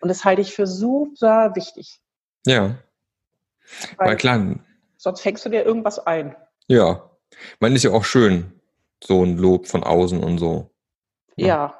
[0.00, 2.00] und das halte ich für super wichtig.
[2.46, 2.76] Ja.
[3.96, 4.54] Weil, Weil klar.
[4.96, 6.36] Sonst fängst du dir irgendwas ein.
[6.68, 7.10] Ja.
[7.60, 8.52] Man ist ja auch schön,
[9.02, 10.70] so ein Lob von außen und so.
[11.36, 11.46] Ja.
[11.46, 11.74] ja.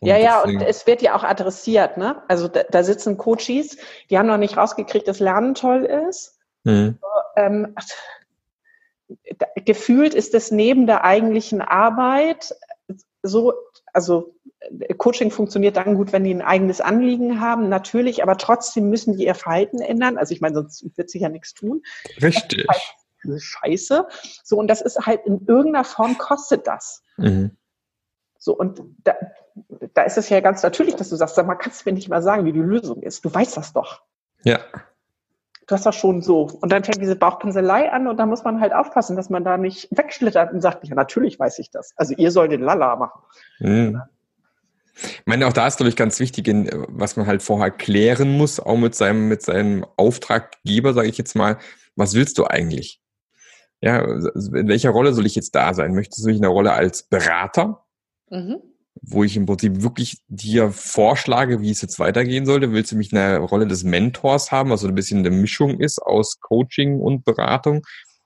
[0.00, 2.22] Und ja, ja, und es wird ja auch adressiert, ne?
[2.26, 3.76] Also da, da, sitzen Coaches,
[4.08, 6.38] die haben noch nicht rausgekriegt, dass Lernen toll ist.
[6.64, 6.98] Mhm.
[7.00, 7.74] So, ähm,
[9.64, 12.54] gefühlt ist es neben der eigentlichen Arbeit
[13.22, 13.54] so,
[13.92, 14.34] also
[14.98, 19.26] Coaching funktioniert dann gut, wenn die ein eigenes Anliegen haben, natürlich, aber trotzdem müssen die
[19.26, 20.18] ihr Verhalten ändern.
[20.18, 21.82] Also ich meine, sonst wird sich ja nichts tun.
[22.22, 22.66] Richtig.
[22.68, 24.06] Halt Scheiße.
[24.42, 27.02] So, und das ist halt in irgendeiner Form kostet das.
[27.16, 27.56] Mhm.
[28.38, 29.14] So, und da,
[29.92, 32.08] da ist es ja ganz natürlich, dass du sagst, sag mal, kannst du mir nicht
[32.08, 33.24] mal sagen, wie die Lösung ist?
[33.24, 34.02] Du weißt das doch.
[34.44, 34.60] Ja.
[35.70, 36.50] Du hast das schon so.
[36.60, 39.56] Und dann fängt diese Bauchpinselei an und da muss man halt aufpassen, dass man da
[39.56, 41.92] nicht wegschlittert und sagt, ja, natürlich weiß ich das.
[41.94, 43.22] Also ihr sollt den Lala machen.
[43.60, 44.02] Mhm.
[44.96, 46.48] Ich meine, auch da ist, glaube ich, ganz wichtig,
[46.88, 51.36] was man halt vorher klären muss, auch mit seinem, mit seinem Auftraggeber, sage ich jetzt
[51.36, 51.56] mal,
[51.94, 53.00] was willst du eigentlich?
[53.80, 55.94] Ja, in welcher Rolle soll ich jetzt da sein?
[55.94, 57.84] Möchtest du nicht in der Rolle als Berater,
[58.28, 58.60] mhm.
[59.02, 62.72] Wo ich im Prinzip wirklich dir vorschlage, wie es jetzt weitergehen sollte?
[62.72, 65.80] Willst du mich in der Rolle des Mentors haben, was so ein bisschen eine Mischung
[65.80, 67.82] ist aus Coaching und Beratung?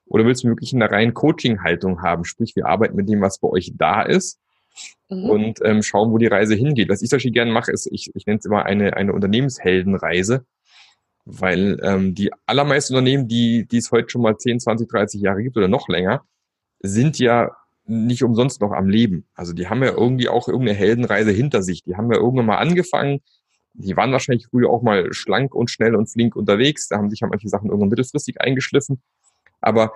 [0.07, 2.25] Oder willst du wirklich in der reinen Coaching-Haltung haben?
[2.25, 4.39] Sprich, wir arbeiten mit dem, was bei euch da ist
[5.09, 5.31] mhm.
[5.31, 6.89] und ähm, schauen, wo die Reise hingeht.
[6.89, 10.45] Was ich zum Beispiel gerne mache, ist, ich, ich nenne es immer eine, eine Unternehmensheldenreise,
[11.25, 15.43] weil ähm, die allermeisten Unternehmen, die, die es heute schon mal 10, 20, 30 Jahre
[15.43, 16.23] gibt oder noch länger,
[16.81, 17.51] sind ja
[17.87, 19.27] nicht umsonst noch am Leben.
[19.35, 21.83] Also die haben ja irgendwie auch irgendeine Heldenreise hinter sich.
[21.83, 23.21] Die haben ja irgendwann mal angefangen.
[23.75, 26.89] Die waren wahrscheinlich früher auch mal schlank und schnell und flink unterwegs.
[26.89, 29.03] Da haben sich ja manche Sachen irgendwann mittelfristig eingeschliffen.
[29.61, 29.93] Aber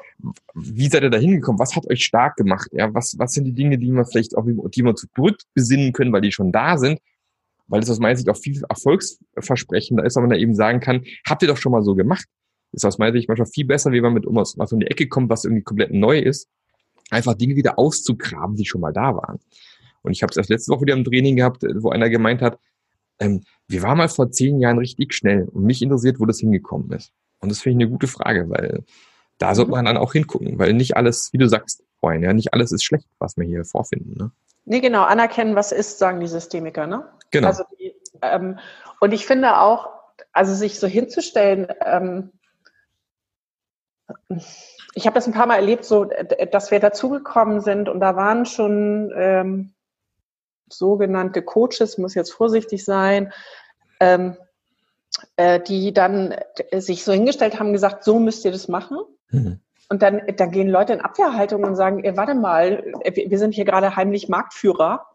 [0.54, 1.58] wie seid ihr da hingekommen?
[1.58, 2.68] Was hat euch stark gemacht?
[2.72, 6.22] Ja, was, was sind die Dinge, die man vielleicht auch, die man zurückbesinnen können, weil
[6.22, 7.00] die schon da sind?
[7.66, 11.04] Weil es aus meiner Sicht auch viel erfolgsversprechender ist, wenn man da eben sagen kann,
[11.26, 12.24] habt ihr doch schon mal so gemacht.
[12.72, 15.06] Ist aus meiner Sicht manchmal viel besser, wie man mit was, was um die Ecke
[15.06, 16.48] kommt, was irgendwie komplett neu ist.
[17.10, 19.38] Einfach Dinge wieder auszugraben, die schon mal da waren.
[20.02, 22.58] Und ich habe es erst letzte Woche wieder im Training gehabt, wo einer gemeint hat,
[23.18, 26.92] ähm, wir waren mal vor zehn Jahren richtig schnell und mich interessiert, wo das hingekommen
[26.92, 27.12] ist.
[27.40, 28.84] Und das finde ich eine gute Frage, weil
[29.38, 32.52] da sollte man dann auch hingucken, weil nicht alles, wie du sagst vorhin, ja, nicht
[32.54, 34.16] alles ist schlecht, was wir hier vorfinden.
[34.16, 34.30] Ne?
[34.64, 37.08] Nee, genau, anerkennen, was ist, sagen die Systemiker, ne?
[37.30, 37.48] Genau.
[37.48, 38.58] Also die, ähm,
[39.00, 39.90] und ich finde auch,
[40.32, 42.32] also sich so hinzustellen, ähm,
[44.94, 46.06] ich habe das ein paar Mal erlebt, so,
[46.50, 49.74] dass wir dazugekommen sind und da waren schon ähm,
[50.68, 53.32] sogenannte Coaches, muss jetzt vorsichtig sein,
[54.00, 54.36] ähm,
[55.36, 56.34] äh, die dann
[56.72, 58.98] sich so hingestellt haben, gesagt, so müsst ihr das machen.
[59.30, 59.60] Mhm.
[59.90, 63.64] Und dann, dann gehen Leute in Abwehrhaltung und sagen, ey, warte mal, wir sind hier
[63.64, 65.06] gerade heimlich Marktführer.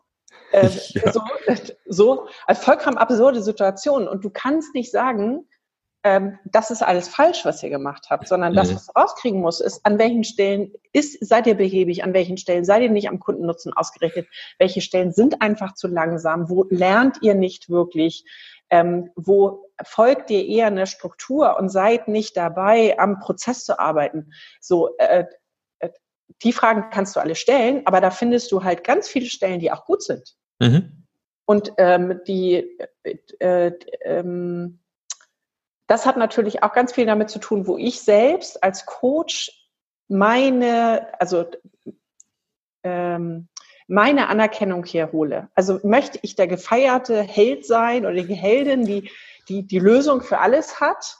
[0.52, 1.12] Äh, ja.
[1.12, 1.22] so,
[1.86, 4.08] so, also vollkommen absurde Situation.
[4.08, 5.48] Und du kannst nicht sagen,
[6.04, 8.76] ähm, das ist alles falsch, was ihr gemacht habt, sondern das, mhm.
[8.76, 12.84] was rauskriegen muss, ist, an welchen Stellen ist, seid ihr behäbig, an welchen Stellen seid
[12.84, 14.28] ihr nicht am Kundennutzen ausgerichtet,
[14.60, 18.26] welche Stellen sind einfach zu langsam, wo lernt ihr nicht wirklich,
[18.70, 24.34] ähm, wo folgt ihr eher eine Struktur und seid nicht dabei, am Prozess zu arbeiten.
[24.60, 25.26] So, äh,
[25.80, 25.90] äh,
[26.44, 29.72] die Fragen kannst du alle stellen, aber da findest du halt ganz viele Stellen, die
[29.72, 30.36] auch gut sind.
[30.60, 31.06] Mhm.
[31.46, 33.72] Und ähm, die, äh, äh,
[34.04, 34.80] ähm,
[35.88, 39.52] das hat natürlich auch ganz viel damit zu tun, wo ich selbst als Coach
[40.08, 41.46] meine, also
[42.84, 43.48] ähm,
[43.88, 45.50] meine Anerkennung herhole.
[45.56, 49.10] Also möchte ich der gefeierte Held sein oder die Heldin, die
[49.50, 51.18] die, die Lösung für alles hat?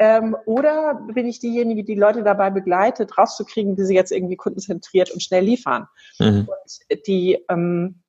[0.00, 5.10] Ähm, oder bin ich diejenige, die Leute dabei begleitet, rauszukriegen, wie sie jetzt irgendwie kundenzentriert
[5.10, 5.88] und schnell liefern?
[6.18, 6.48] Mhm.
[6.48, 8.02] Und die, ähm,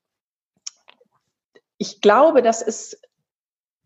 [1.78, 3.02] ich glaube, das ist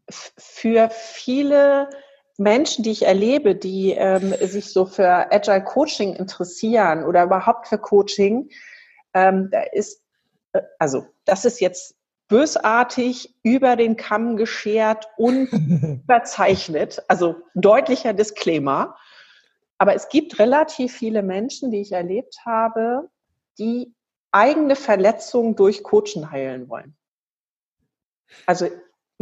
[0.09, 1.89] für viele
[2.37, 7.77] Menschen, die ich erlebe, die ähm, sich so für Agile Coaching interessieren oder überhaupt für
[7.77, 8.49] Coaching,
[9.13, 10.01] ähm, da ist,
[10.53, 11.95] äh, also das ist jetzt
[12.27, 15.51] bösartig über den Kamm geschert und
[16.03, 18.97] überzeichnet, also deutlicher Disclaimer.
[19.77, 23.09] Aber es gibt relativ viele Menschen, die ich erlebt habe,
[23.59, 23.93] die
[24.31, 26.97] eigene Verletzungen durch Coachen heilen wollen.
[28.47, 28.67] Also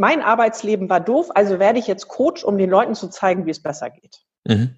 [0.02, 3.52] mein Arbeitsleben war doof, also werde ich jetzt Coach, um den Leuten zu zeigen, wie
[3.52, 4.18] es besser geht.
[4.44, 4.74] Mhm.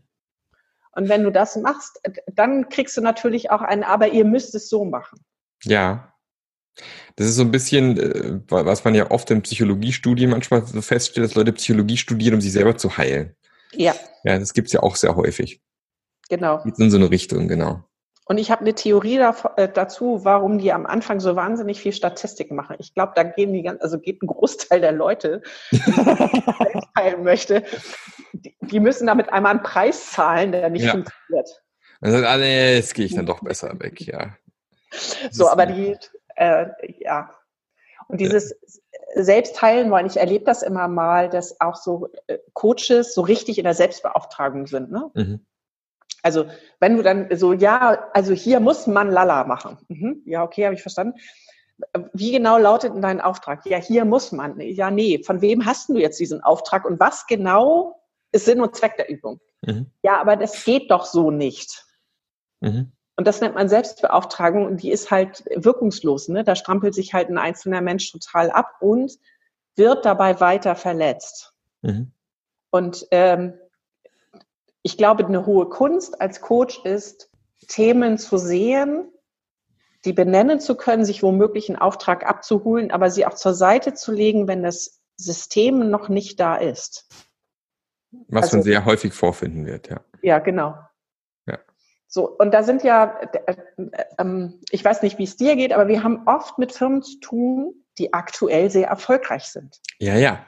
[0.93, 4.69] Und wenn du das machst, dann kriegst du natürlich auch einen, aber ihr müsst es
[4.69, 5.25] so machen.
[5.63, 6.13] Ja.
[7.17, 11.25] Das ist so ein bisschen, äh, was man ja oft in Psychologiestudien manchmal so feststellt,
[11.25, 13.35] dass Leute Psychologie studieren, um sich selber zu heilen.
[13.73, 13.95] Ja.
[14.25, 15.63] Ja, das gibt's ja auch sehr häufig.
[16.29, 16.63] Genau.
[16.65, 17.83] Geht in so eine Richtung, genau.
[18.27, 19.19] Und ich habe eine Theorie
[19.57, 22.77] äh, dazu, warum die am Anfang so wahnsinnig viel Statistik machen.
[22.79, 25.79] Ich glaube, da gehen die ganz, also geht ein Großteil der Leute, die
[26.97, 27.65] teilen möchte,
[28.33, 30.93] die, die, müssen damit einmal einen Preis zahlen, der nicht ja.
[30.93, 31.63] funktioniert.
[32.01, 34.37] Also, ah, nee, jetzt gehe ich dann doch besser weg, ja.
[35.31, 35.97] so, aber die,
[36.37, 36.67] äh,
[37.01, 37.31] ja.
[38.09, 39.23] Und dieses ja.
[39.23, 43.65] Selbstheilen wollen, ich erlebe das immer mal, dass auch so äh, Coaches so richtig in
[43.65, 44.91] der Selbstbeauftragung sind.
[44.91, 45.11] Ne?
[45.15, 45.47] Mhm.
[46.25, 46.47] Also
[46.81, 49.77] wenn du dann so, ja, also hier muss man Lala machen.
[49.89, 51.19] Mhm, ja, okay, habe ich verstanden.
[52.15, 53.67] Wie genau lautet denn dein Auftrag?
[53.67, 54.59] Ja, hier muss man.
[54.59, 58.01] Ja, nee, von wem hast du jetzt diesen Auftrag und was genau
[58.33, 59.39] ist Sinn und Zweck der Übung?
[59.61, 59.91] Mhm.
[60.03, 61.85] Ja, aber das geht doch so nicht.
[62.61, 62.93] Mhm.
[63.17, 66.29] Und das nennt man Selbstbeauftragung und die ist halt wirkungslos.
[66.29, 66.43] Ne?
[66.43, 69.13] Da strampelt sich halt ein einzelner Mensch total ab und
[69.77, 71.53] wird dabei weiter verletzt.
[71.83, 72.13] Mhm.
[72.71, 73.59] Und ähm,
[74.85, 77.31] ich glaube, eine hohe Kunst als Coach ist,
[77.66, 79.11] Themen zu sehen,
[80.05, 84.12] die benennen zu können, sich womöglich einen Auftrag abzuholen, aber sie auch zur Seite zu
[84.12, 87.09] legen, wenn das System noch nicht da ist.
[88.29, 90.01] Was also, man sehr häufig vorfinden wird, ja.
[90.20, 90.77] Ja, genau.
[91.47, 91.59] Ja.
[92.07, 93.57] So, und da sind ja, äh,
[94.18, 97.18] äh, ich weiß nicht, wie es dir geht, aber wir haben oft mit Firmen zu
[97.20, 99.81] tun, die aktuell sehr erfolgreich sind.
[99.99, 100.44] Ja, ja.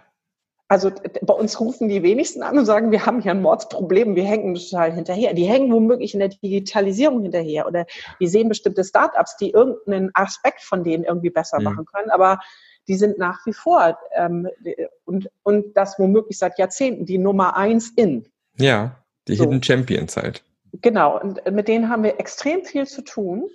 [0.68, 0.90] Also
[1.22, 4.56] bei uns rufen die wenigsten an und sagen, wir haben hier ein Mordsproblem, wir hängen
[4.56, 5.32] total hinterher.
[5.32, 7.86] Die hängen womöglich in der Digitalisierung hinterher oder
[8.20, 11.64] die sehen bestimmte Startups, die irgendeinen Aspekt von denen irgendwie besser mhm.
[11.64, 12.40] machen können, aber
[12.88, 14.48] die sind nach wie vor ähm,
[15.04, 18.26] und, und das womöglich seit Jahrzehnten die Nummer eins in.
[18.56, 18.96] Ja,
[19.28, 19.44] die so.
[19.44, 20.42] Hidden Champions halt.
[20.82, 23.48] Genau, und mit denen haben wir extrem viel zu tun.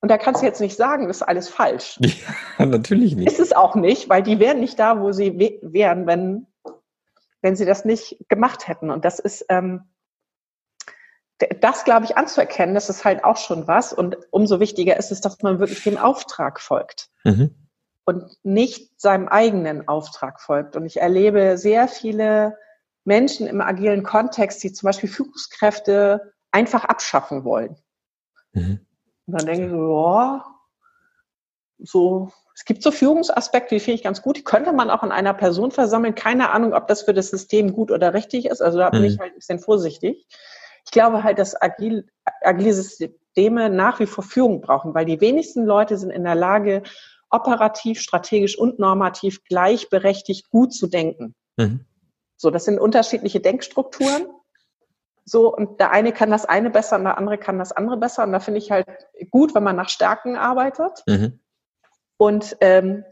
[0.00, 1.98] Und da kannst du jetzt nicht sagen, das ist alles falsch.
[2.58, 3.28] Ja, natürlich nicht.
[3.28, 6.46] Ist es auch nicht, weil die wären nicht da, wo sie wären, wenn
[7.42, 8.90] wenn sie das nicht gemacht hätten.
[8.90, 9.92] Und das ist, ähm,
[11.60, 13.92] das glaube ich anzuerkennen, das ist halt auch schon was.
[13.92, 17.10] Und umso wichtiger ist es, dass man wirklich dem Auftrag folgt.
[17.24, 17.54] Mhm.
[18.04, 20.76] Und nicht seinem eigenen Auftrag folgt.
[20.76, 22.58] Und ich erlebe sehr viele
[23.04, 27.76] Menschen im agilen Kontext, die zum Beispiel Führungskräfte einfach abschaffen wollen.
[28.52, 28.86] Mhm.
[29.26, 30.40] Und dann denke ich so, oh,
[31.78, 34.36] so es gibt so Führungsaspekte, die finde ich ganz gut.
[34.36, 36.14] Die könnte man auch in einer Person versammeln.
[36.14, 38.60] Keine Ahnung, ob das für das System gut oder richtig ist.
[38.60, 39.06] Also da bin mhm.
[39.06, 40.26] ich halt ein bisschen vorsichtig.
[40.84, 42.06] Ich glaube halt, dass agil,
[42.42, 46.82] agile Systeme nach wie vor Führung brauchen, weil die wenigsten Leute sind in der Lage,
[47.30, 51.34] operativ, strategisch und normativ gleichberechtigt gut zu denken.
[51.56, 51.86] Mhm.
[52.36, 54.26] So, das sind unterschiedliche Denkstrukturen.
[55.24, 58.24] So, und der eine kann das eine besser und der andere kann das andere besser.
[58.24, 58.86] Und da finde ich halt
[59.30, 61.04] gut, wenn man nach Stärken arbeitet.
[61.06, 61.38] Mhm.
[62.16, 63.04] Und, ähm,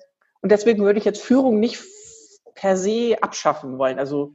[0.42, 1.82] und deswegen würde ich jetzt Führung nicht
[2.54, 3.98] per se abschaffen wollen.
[3.98, 4.32] Also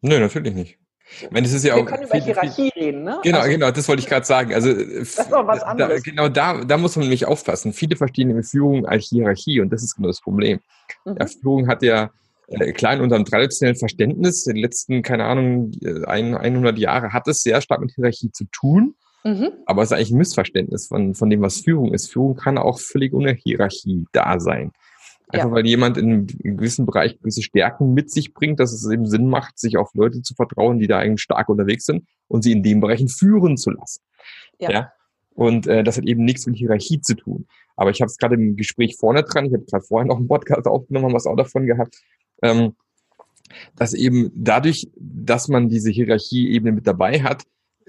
[0.00, 0.78] Nö, natürlich nicht.
[1.20, 3.20] Ich meine, das ist ja wir auch können über Hierarchie viel, reden, ne?
[3.22, 4.54] Genau, also, genau, das wollte ich gerade sagen.
[4.54, 6.02] Also das ist was anderes.
[6.02, 7.72] Da, genau da, da muss man nämlich aufpassen.
[7.72, 10.60] Viele verstehen nämlich Führung als Hierarchie und das ist genau das Problem.
[11.04, 11.16] Mhm.
[11.20, 12.10] Ja, Führung hat ja
[12.48, 15.72] äh, klar in unserem traditionellen Verständnis, in den letzten, keine Ahnung,
[16.06, 18.94] 100 Jahre hat es sehr stark mit Hierarchie zu tun.
[19.24, 19.52] Mhm.
[19.66, 22.12] Aber es ist eigentlich ein Missverständnis von, von dem, was Führung ist.
[22.12, 24.72] Führung kann auch völlig ohne Hierarchie da sein.
[25.28, 25.52] Einfach ja.
[25.54, 29.26] weil jemand in einem gewissen Bereich gewisse Stärken mit sich bringt, dass es eben Sinn
[29.26, 32.62] macht, sich auf Leute zu vertrauen, die da eigentlich stark unterwegs sind und sie in
[32.62, 34.02] den Bereichen führen zu lassen.
[34.60, 34.70] Ja.
[34.70, 34.92] ja?
[35.34, 37.46] Und äh, das hat eben nichts mit Hierarchie zu tun.
[37.76, 40.28] Aber ich habe es gerade im Gespräch vorne dran, ich habe gerade vorher noch einen
[40.28, 41.96] Podcast aufgenommen, haben was auch davon gehabt,
[42.42, 42.74] ähm,
[43.74, 47.44] dass eben dadurch, dass man diese Hierarchieebene mit dabei hat,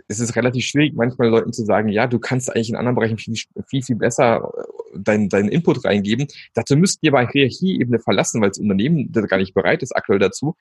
[0.07, 3.17] es ist relativ schwierig, manchmal Leuten zu sagen, ja, du kannst eigentlich in anderen Bereichen
[3.17, 3.35] viel,
[3.67, 4.51] viel, viel besser
[4.93, 6.27] äh, deinen deinen Input reingeben.
[6.53, 10.19] Dazu müsst ihr bei Hierarchieebene verlassen, weil das Unternehmen das gar nicht bereit ist aktuell
[10.19, 10.55] dazu.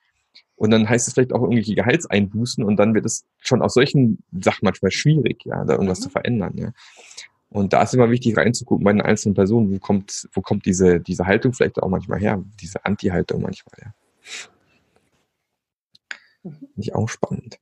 [0.55, 4.23] Und dann heißt es vielleicht auch irgendwelche Gehaltseinbußen und dann wird es schon aus solchen
[4.31, 6.03] Sachen manchmal schwierig, ja, da irgendwas mhm.
[6.03, 6.71] zu verändern, ja.
[7.49, 10.99] Und da ist immer wichtig reinzugucken bei den einzelnen Personen, wo kommt, wo kommt diese,
[10.99, 13.93] diese Haltung vielleicht auch manchmal her, diese Anti-Haltung manchmal, ja.
[16.43, 16.57] Mhm.
[16.57, 17.59] Finde ich auch spannend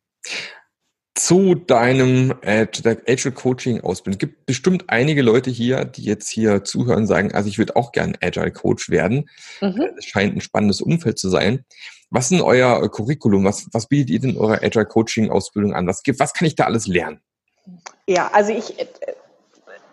[1.16, 4.14] zu deinem Agile Coaching Ausbildung.
[4.14, 7.76] Es gibt bestimmt einige Leute hier, die jetzt hier zuhören und sagen, also ich würde
[7.76, 9.30] auch gerne Agile Coach werden.
[9.62, 9.90] Mhm.
[9.98, 11.66] Es scheint ein spannendes Umfeld zu sein.
[12.10, 13.44] Was ist denn euer Curriculum?
[13.44, 15.88] Was, was bietet ihr denn eurer Agile Coaching Ausbildung an?
[15.88, 17.22] Was gibt, was kann ich da alles lernen?
[18.08, 18.88] Ja, also ich äh,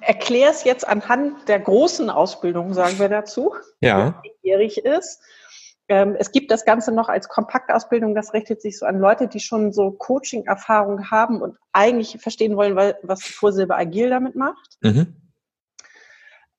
[0.00, 4.22] erkläre es jetzt anhand der großen Ausbildung, sagen wir dazu, ja.
[4.24, 5.20] die jährig ist.
[5.90, 9.40] Ähm, es gibt das Ganze noch als Kompaktausbildung, das richtet sich so an Leute, die
[9.40, 14.78] schon so Coaching-Erfahrung haben und eigentlich verstehen wollen, was Vorsilbe Agil damit macht.
[14.82, 15.16] Mhm.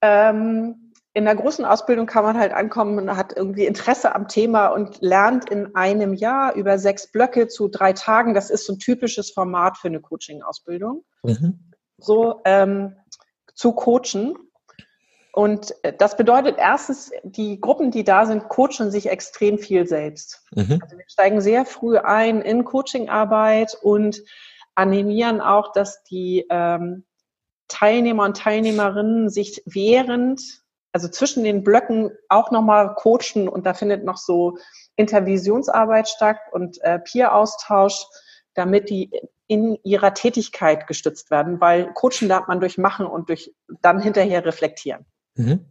[0.02, 4.66] Ähm, in der großen Ausbildung kann man halt ankommen und hat irgendwie Interesse am Thema
[4.66, 8.34] und lernt in einem Jahr über sechs Blöcke zu drei Tagen.
[8.34, 11.04] Das ist so ein typisches Format für eine Coaching-Ausbildung.
[11.22, 11.72] Mhm.
[11.96, 12.96] So ähm,
[13.54, 14.36] zu coachen.
[15.32, 20.44] Und äh, das bedeutet erstens, die Gruppen, die da sind, coachen sich extrem viel selbst.
[20.52, 20.78] Mhm.
[20.82, 24.22] Also wir steigen sehr früh ein in Coachingarbeit und
[24.74, 27.04] animieren auch, dass die ähm,
[27.68, 30.42] Teilnehmer und Teilnehmerinnen sich während,
[30.92, 34.58] also zwischen den Blöcken auch nochmal coachen und da findet noch so
[34.96, 38.04] Intervisionsarbeit statt und äh, Peer-Austausch,
[38.52, 39.10] damit die
[39.46, 44.44] in ihrer Tätigkeit gestützt werden, weil Coachen lernt man durch Machen und durch dann hinterher
[44.44, 45.06] reflektieren.
[45.34, 45.64] Mhm.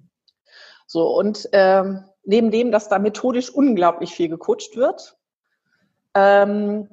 [0.88, 5.18] So, und ähm, neben dem, dass da methodisch unglaublich viel gecoacht wird,
[6.14, 6.90] ähm,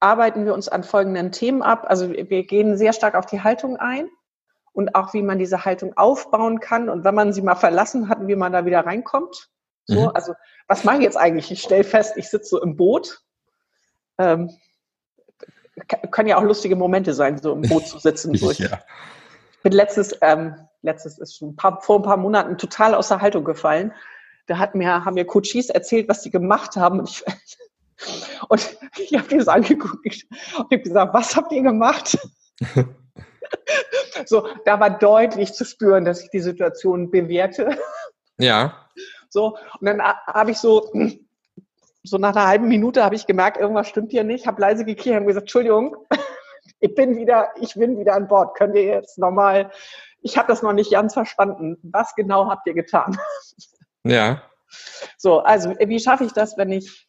[0.00, 1.86] arbeiten wir uns an folgenden Themen ab.
[1.88, 4.08] Also wir gehen sehr stark auf die Haltung ein
[4.72, 8.26] und auch, wie man diese Haltung aufbauen kann und wenn man sie mal verlassen hat,
[8.26, 9.50] wie man da wieder reinkommt.
[9.86, 10.10] So, mhm.
[10.14, 10.34] also
[10.68, 11.50] was mache ich jetzt eigentlich?
[11.50, 13.22] Ich stelle fest, ich sitze so im Boot.
[14.18, 14.50] Ähm,
[16.10, 18.34] können ja auch lustige Momente sein, so im Boot zu sitzen.
[18.36, 18.80] So ich ja.
[19.62, 20.56] bin letztens ähm,
[20.86, 23.92] letztes ist schon ein paar, vor ein paar Monaten total aus der Haltung gefallen.
[24.46, 27.00] Da hat mir, haben mir Coaches erzählt, was sie gemacht haben.
[27.00, 27.24] Und ich,
[28.48, 32.16] und ich habe die das angeguckt und habe gesagt, was habt ihr gemacht?
[34.24, 37.76] so, da war deutlich zu spüren, dass ich die Situation bewerte.
[38.38, 38.86] Ja.
[39.28, 40.90] So, und dann habe ich so,
[42.04, 45.16] so nach einer halben Minute habe ich gemerkt, irgendwas stimmt hier nicht, habe leise gekriegt
[45.16, 45.96] und gesagt, Entschuldigung,
[46.80, 48.56] ich bin wieder, ich bin wieder an Bord.
[48.56, 49.70] Könnt ihr jetzt nochmal
[50.26, 51.78] ich habe das noch nicht ganz verstanden.
[51.82, 53.16] Was genau habt ihr getan?
[54.08, 54.40] Ja.
[55.18, 57.08] So, also wie schaffe ich das, wenn ich,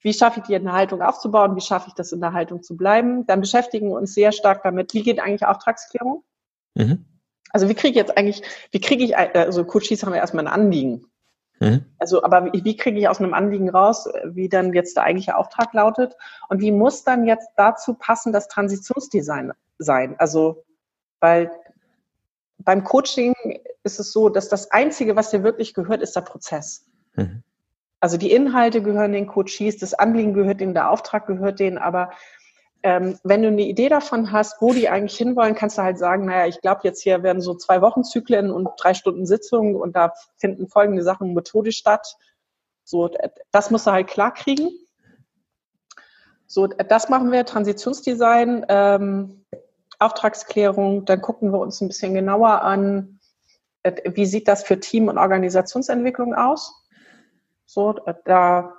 [0.00, 1.54] wie schaffe ich die in der Haltung aufzubauen?
[1.54, 3.24] Wie schaffe ich das in der Haltung zu bleiben?
[3.26, 6.24] Dann beschäftigen wir uns sehr stark damit, wie geht eigentlich Auftragsklärung?
[6.74, 7.04] Mhm.
[7.50, 10.52] Also wie kriege ich jetzt eigentlich, wie kriege ich, also Coaches haben ja erstmal ein
[10.52, 11.06] Anliegen.
[11.60, 11.84] Mhm.
[12.00, 15.36] Also, aber wie, wie kriege ich aus einem Anliegen raus, wie dann jetzt der eigentliche
[15.36, 16.16] Auftrag lautet?
[16.48, 20.16] Und wie muss dann jetzt dazu passen das Transitionsdesign sein?
[20.18, 20.64] Also,
[21.20, 21.52] weil
[22.66, 23.32] beim Coaching
[23.84, 26.84] ist es so, dass das Einzige, was dir wirklich gehört, ist der Prozess.
[27.14, 27.42] Mhm.
[28.00, 32.10] Also die Inhalte gehören den Coaches, das Anliegen gehört denen, der Auftrag gehört denen, aber
[32.82, 36.26] ähm, wenn du eine Idee davon hast, wo die eigentlich hinwollen, kannst du halt sagen,
[36.26, 40.12] naja, ich glaube, jetzt hier werden so zwei Wochenzyklen und drei Stunden Sitzungen und da
[40.36, 42.16] finden folgende Sachen methodisch statt.
[42.84, 43.10] So,
[43.50, 44.68] das musst du halt klar kriegen.
[46.46, 48.66] So, das machen wir, Transitionsdesign.
[48.68, 49.44] Ähm,
[49.98, 53.20] Auftragsklärung, dann gucken wir uns ein bisschen genauer an,
[53.82, 56.86] äh, wie sieht das für Team- und Organisationsentwicklung aus.
[57.66, 57.94] So,
[58.24, 58.74] da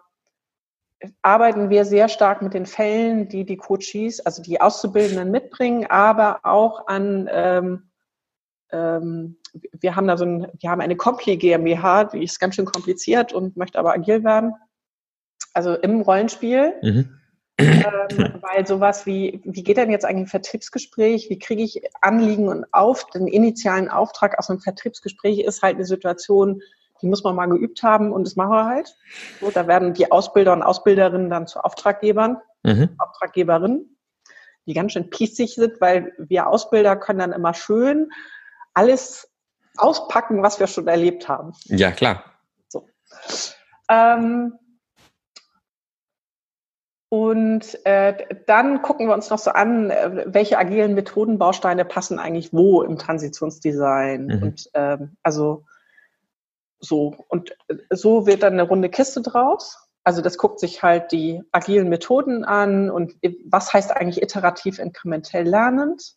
[1.22, 6.40] arbeiten wir sehr stark mit den Fällen, die die Coaches, also die Auszubildenden mitbringen, aber
[6.44, 7.90] auch an, ähm,
[8.72, 9.38] ähm,
[9.80, 13.34] wir haben da so ein, wir haben eine Compli GmbH, die ist ganz schön kompliziert
[13.34, 14.54] und möchte aber agil werden.
[15.54, 16.74] Also im Rollenspiel.
[16.82, 17.17] Mhm
[17.58, 21.30] ähm, weil sowas wie, wie geht denn jetzt eigentlich ein Vertriebsgespräch?
[21.30, 25.86] Wie kriege ich Anliegen und auf den initialen Auftrag aus einem Vertriebsgespräch ist halt eine
[25.86, 26.62] Situation,
[27.02, 28.96] die muss man mal geübt haben und das machen wir halt.
[29.40, 32.90] So, da werden die Ausbilder und Ausbilderinnen dann zu Auftraggebern, mhm.
[32.98, 33.98] Auftraggeberinnen,
[34.66, 38.12] die ganz schön pießig sind, weil wir Ausbilder können dann immer schön
[38.74, 39.32] alles
[39.78, 41.54] auspacken, was wir schon erlebt haben.
[41.66, 42.24] Ja, klar.
[42.68, 42.88] So.
[43.90, 44.54] Ähm,
[47.10, 52.52] und äh, dann gucken wir uns noch so an, äh, welche agilen Methodenbausteine passen eigentlich
[52.52, 54.26] wo im Transitionsdesign.
[54.26, 54.44] Mhm.
[54.44, 55.64] Und ähm, also
[56.80, 57.16] so.
[57.30, 59.78] Und äh, so wird dann eine runde Kiste draus.
[60.04, 65.46] Also das guckt sich halt die agilen Methoden an und was heißt eigentlich iterativ inkrementell
[65.46, 66.16] lernend.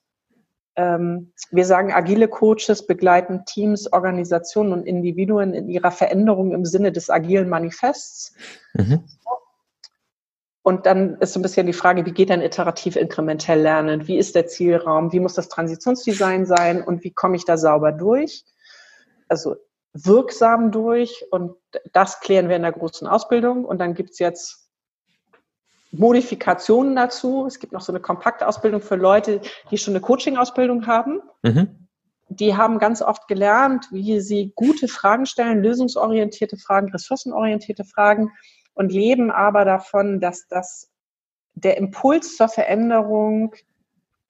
[0.76, 6.92] Ähm, wir sagen, agile Coaches begleiten Teams, Organisationen und Individuen in ihrer Veränderung im Sinne
[6.92, 8.34] des agilen Manifests.
[8.74, 9.04] Mhm.
[10.62, 14.06] Und dann ist so ein bisschen die Frage, wie geht denn iterativ inkrementell lernen?
[14.06, 15.12] Wie ist der Zielraum?
[15.12, 16.82] Wie muss das Transitionsdesign sein?
[16.82, 18.44] Und wie komme ich da sauber durch?
[19.28, 19.56] Also
[19.94, 21.24] wirksam durch.
[21.30, 21.56] Und
[21.92, 23.64] das klären wir in der großen Ausbildung.
[23.64, 24.68] Und dann gibt's jetzt
[25.92, 27.46] Modifikationen dazu.
[27.46, 29.40] Es gibt noch so eine Kompaktausbildung für Leute,
[29.70, 31.20] die schon eine Coaching-Ausbildung haben.
[31.42, 31.88] Mhm.
[32.28, 38.30] Die haben ganz oft gelernt, wie sie gute Fragen stellen, lösungsorientierte Fragen, ressourcenorientierte Fragen
[38.80, 40.90] und leben aber davon, dass das
[41.52, 43.54] der Impuls zur Veränderung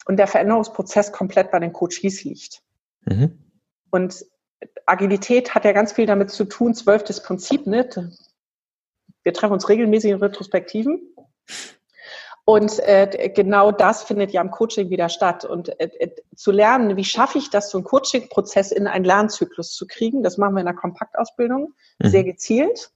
[0.07, 2.61] und der Veränderungsprozess komplett bei den Coaches liegt.
[3.05, 3.39] Mhm.
[3.91, 4.27] Und
[4.87, 8.01] Agilität hat ja ganz viel damit zu tun, zwölftes Prinzip, nicht?
[9.23, 11.01] Wir treffen uns regelmäßig in Retrospektiven.
[12.45, 15.45] Und äh, genau das findet ja im Coaching wieder statt.
[15.45, 19.75] Und äh, äh, zu lernen, wie schaffe ich das, so einen Coaching-Prozess in einen Lernzyklus
[19.75, 22.09] zu kriegen, das machen wir in der Kompaktausbildung mhm.
[22.09, 22.91] sehr gezielt.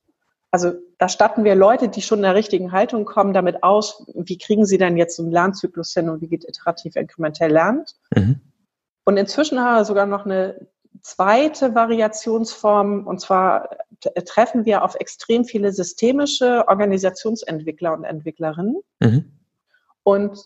[0.54, 4.38] Also da statten wir Leute, die schon in der richtigen Haltung kommen, damit aus, wie
[4.38, 7.96] kriegen sie dann jetzt so einen Lernzyklus hin und wie geht iterativ inkrementell lernt.
[8.14, 8.40] Mhm.
[9.02, 10.68] Und inzwischen haben wir sogar noch eine
[11.02, 13.68] zweite Variationsform, und zwar
[14.26, 18.76] treffen wir auf extrem viele systemische Organisationsentwickler und Entwicklerinnen.
[19.00, 19.32] Mhm.
[20.04, 20.38] Und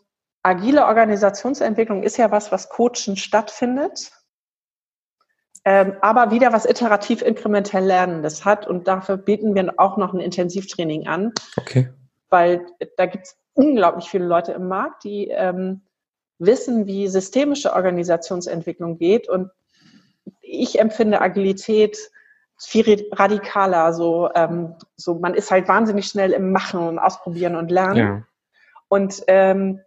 [0.43, 4.11] agile Organisationsentwicklung ist ja was, was Coachen stattfindet,
[5.69, 8.67] aber wieder was iterativ inkrementell Lernendes hat.
[8.67, 11.33] Und dafür bieten wir auch noch ein Intensivtraining an.
[11.57, 11.89] Okay.
[12.31, 12.67] Weil
[12.97, 15.83] da gibt es unglaublich viele Leute im Markt, die ähm,
[16.39, 19.51] wissen, wie systemische Organisationsentwicklung geht und
[20.41, 21.99] ich empfinde Agilität
[22.59, 23.93] viel radikaler.
[23.93, 27.97] So, ähm, so man ist halt wahnsinnig schnell im Machen und Ausprobieren und Lernen.
[27.97, 28.23] Ja.
[28.89, 29.81] Und ähm,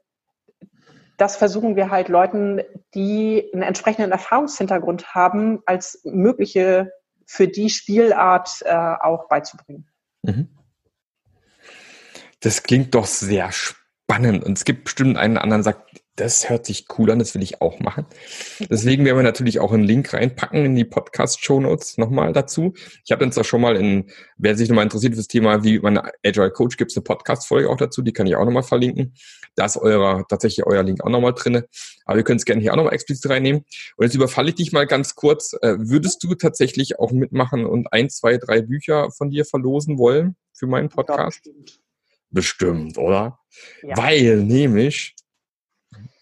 [1.22, 2.62] das versuchen wir halt Leuten,
[2.96, 6.92] die einen entsprechenden Erfahrungshintergrund haben, als mögliche
[7.28, 9.88] für die Spielart äh, auch beizubringen.
[10.24, 10.50] Mhm.
[12.40, 14.44] Das klingt doch sehr spannend.
[14.44, 17.42] Und es gibt bestimmt einen anderen, der sagt, das hört sich cool an, das will
[17.42, 18.06] ich auch machen.
[18.60, 22.74] Deswegen werden wir natürlich auch einen Link reinpacken in die Podcast-Show Notes nochmal dazu.
[23.06, 25.80] Ich habe uns auch schon mal in, wer sich nochmal interessiert für das Thema, wie
[25.80, 29.14] man Agile Coach, gibt es eine Podcast-Folge auch dazu, die kann ich auch nochmal verlinken.
[29.56, 31.68] Da ist euer, tatsächlich euer Link auch nochmal drinne.
[32.06, 33.66] Aber wir können es gerne hier auch nochmal explizit reinnehmen.
[33.96, 35.54] Und jetzt überfalle ich dich mal ganz kurz.
[35.62, 40.36] Äh, würdest du tatsächlich auch mitmachen und ein, zwei, drei Bücher von dir verlosen wollen
[40.54, 41.42] für meinen Podcast?
[41.44, 41.82] Bestimmt.
[42.30, 43.40] bestimmt, oder?
[43.82, 43.98] Ja.
[43.98, 45.16] Weil nämlich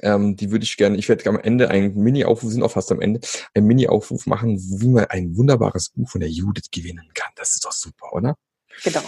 [0.02, 3.02] ähm, die würde ich gerne, ich werde am Ende einen Mini-Aufruf, sind auch fast am
[3.02, 3.20] Ende,
[3.54, 7.32] einen Mini-Aufruf machen, wie man ein wunderbares Buch von der Judith gewinnen kann.
[7.36, 8.36] Das ist doch super, oder?
[8.84, 9.02] Genau.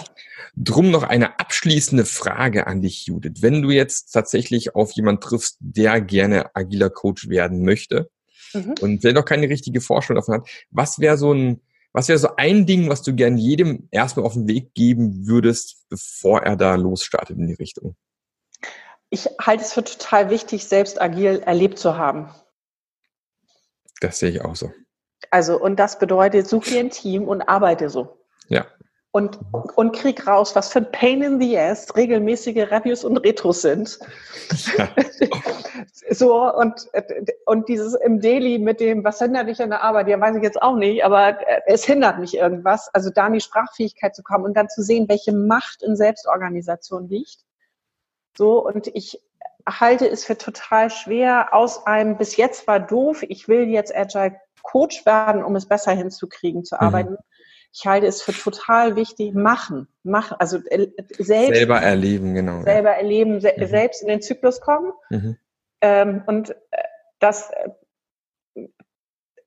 [0.54, 3.40] Drum noch eine abschließende Frage an dich, Judith.
[3.40, 8.10] Wenn du jetzt tatsächlich auf jemanden triffst, der gerne agiler Coach werden möchte
[8.52, 8.74] mhm.
[8.80, 11.60] und der noch keine richtige Vorstellung davon hat, was wäre so ein,
[11.92, 15.86] was wäre so ein Ding, was du gern jedem erstmal auf den Weg geben würdest,
[15.88, 17.96] bevor er da losstartet in die Richtung?
[19.12, 22.30] Ich halte es für total wichtig, selbst agil erlebt zu haben.
[24.00, 24.72] Das sehe ich auch so.
[25.30, 28.16] Also, und das bedeutet, such dir ein Team und arbeite so.
[28.48, 28.66] Ja.
[29.10, 29.38] Und,
[29.76, 33.98] und krieg raus, was für ein Pain in the ass regelmäßige Reviews und Retros sind.
[34.78, 34.88] Ja.
[36.10, 36.88] so, und,
[37.44, 40.08] und dieses im Daily mit dem, was hindert dich an der Arbeit?
[40.08, 41.36] Ja, weiß ich jetzt auch nicht, aber
[41.66, 42.88] es hindert mich irgendwas.
[42.94, 47.10] Also da in die Sprachfähigkeit zu kommen und dann zu sehen, welche Macht in Selbstorganisation
[47.10, 47.44] liegt
[48.36, 49.20] so, und ich
[49.68, 54.36] halte es für total schwer, aus einem bis jetzt war doof, ich will jetzt Agile
[54.62, 56.80] Coach werden, um es besser hinzukriegen, zu mhm.
[56.80, 57.16] arbeiten.
[57.74, 61.56] Ich halte es für total wichtig, machen, machen, also äh, selbst.
[61.56, 62.62] Selber erleben, genau.
[62.62, 62.96] Selber ja.
[62.96, 63.66] erleben, se mhm.
[63.66, 64.92] selbst in den Zyklus kommen.
[65.10, 65.36] Mhm.
[65.80, 66.54] Ähm, und äh,
[67.18, 68.68] das, äh,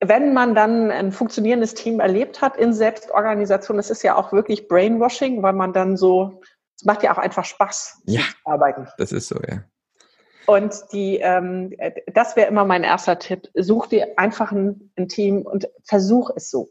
[0.01, 4.67] wenn man dann ein funktionierendes Team erlebt hat in Selbstorganisation, das ist ja auch wirklich
[4.67, 6.41] Brainwashing, weil man dann so
[6.75, 8.87] es macht ja auch einfach Spaß ja, zu arbeiten.
[8.97, 9.63] Das ist so, ja.
[10.45, 11.73] Und die, ähm,
[12.13, 13.49] das wäre immer mein erster Tipp.
[13.55, 16.69] Such dir einfach ein, ein Team und versuch es so.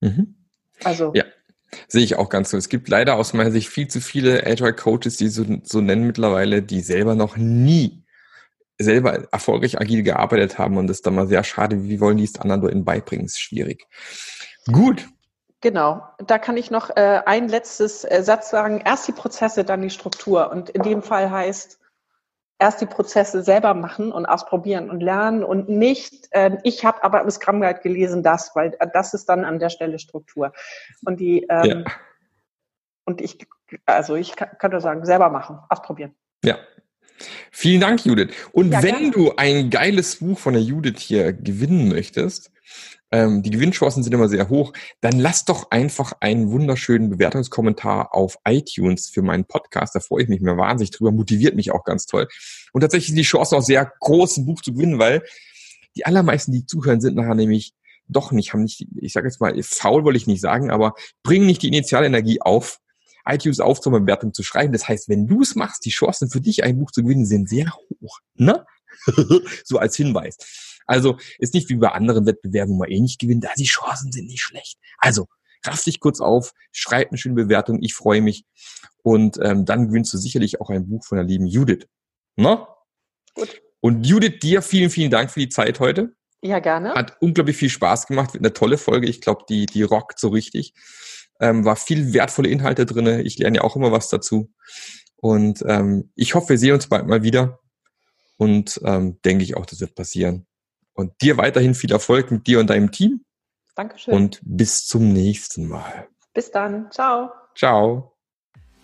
[0.00, 0.36] Mhm.
[0.84, 1.12] Also.
[1.14, 1.24] Ja.
[1.88, 2.56] Sehe ich auch ganz so.
[2.56, 6.06] Es gibt leider aus meiner Sicht viel zu viele Agile Coaches, die so, so nennen
[6.06, 8.06] mittlerweile, die selber noch nie
[8.78, 11.84] selber erfolgreich agil gearbeitet haben und das ist dann mal sehr schade.
[11.84, 13.26] Wie wollen die es anderen Leuten beibringen?
[13.26, 13.86] Ist schwierig.
[14.70, 15.08] Gut.
[15.62, 18.82] Genau, da kann ich noch äh, ein letztes äh, Satz sagen.
[18.84, 20.50] Erst die Prozesse, dann die Struktur.
[20.50, 21.80] Und in dem Fall heißt,
[22.58, 27.22] erst die Prozesse selber machen und ausprobieren und lernen und nicht, äh, ich habe aber
[27.22, 30.52] im Scrum Guide gelesen das, weil äh, das ist dann an der Stelle Struktur.
[31.04, 31.84] Und die ähm, ja.
[33.04, 33.38] und ich,
[33.84, 36.14] also ich könnte sagen, selber machen, ausprobieren.
[36.44, 36.58] Ja.
[37.50, 38.34] Vielen Dank, Judith.
[38.52, 39.10] Und ja, wenn gerne.
[39.10, 42.50] du ein geiles Buch von der Judith hier gewinnen möchtest,
[43.16, 48.36] ähm, die Gewinnchancen sind immer sehr hoch, dann lass doch einfach einen wunderschönen Bewertungskommentar auf
[48.46, 49.94] iTunes für meinen Podcast.
[49.94, 52.28] Da freue ich mich mir wahnsinnig drüber, motiviert mich auch ganz toll.
[52.74, 55.22] Und tatsächlich sind die Chancen auch sehr groß, ein Buch zu gewinnen, weil
[55.96, 57.72] die allermeisten, die zuhören, sind nachher nämlich
[58.06, 60.92] doch nicht, haben nicht, ich sage jetzt mal, faul wollte ich nicht sagen, aber
[61.22, 62.80] bringen nicht die Initialenergie auf,
[63.24, 64.74] iTunes auf zur Bewertung zu schreiben.
[64.74, 67.48] Das heißt, wenn du es machst, die Chancen für dich, ein Buch zu gewinnen, sind
[67.48, 68.20] sehr hoch.
[68.34, 68.66] Ne?
[69.64, 70.36] so als Hinweis.
[70.86, 73.44] Also ist nicht wie bei anderen Wettbewerben, wo man eh nicht gewinnt.
[73.44, 74.78] Da die Chancen sind nicht schlecht.
[74.98, 75.26] Also
[75.64, 77.82] raff dich kurz auf, schreib eine schöne Bewertung.
[77.82, 78.44] Ich freue mich.
[79.02, 81.86] Und ähm, dann gewinnst du sicherlich auch ein Buch von der lieben Judith.
[82.36, 82.66] Ne?
[83.34, 83.62] Gut.
[83.80, 86.14] Und Judith, dir vielen, vielen Dank für die Zeit heute.
[86.42, 86.94] Ja, gerne.
[86.94, 88.34] Hat unglaublich viel Spaß gemacht.
[88.34, 89.08] Wird eine tolle Folge.
[89.08, 90.74] Ich glaube, die, die rockt so richtig.
[91.40, 93.22] Ähm, war viel wertvolle Inhalte drinne.
[93.22, 94.52] Ich lerne ja auch immer was dazu.
[95.16, 97.60] Und ähm, ich hoffe, wir sehen uns bald mal wieder.
[98.36, 100.46] Und ähm, denke ich auch, das wird passieren.
[100.96, 103.20] Und dir weiterhin viel Erfolg mit dir und deinem Team.
[103.74, 104.14] Dankeschön.
[104.14, 106.08] Und bis zum nächsten Mal.
[106.32, 106.90] Bis dann.
[106.90, 107.30] Ciao.
[107.54, 108.14] Ciao.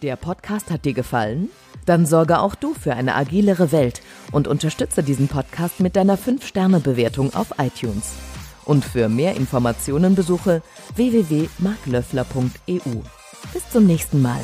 [0.03, 1.49] Der Podcast hat dir gefallen?
[1.87, 7.35] Dann sorge auch du für eine agilere Welt und unterstütze diesen Podcast mit deiner 5-Sterne-Bewertung
[7.35, 8.13] auf iTunes.
[8.65, 10.63] Und für mehr Informationen besuche
[10.95, 13.01] www.marklöffler.eu.
[13.53, 14.41] Bis zum nächsten Mal.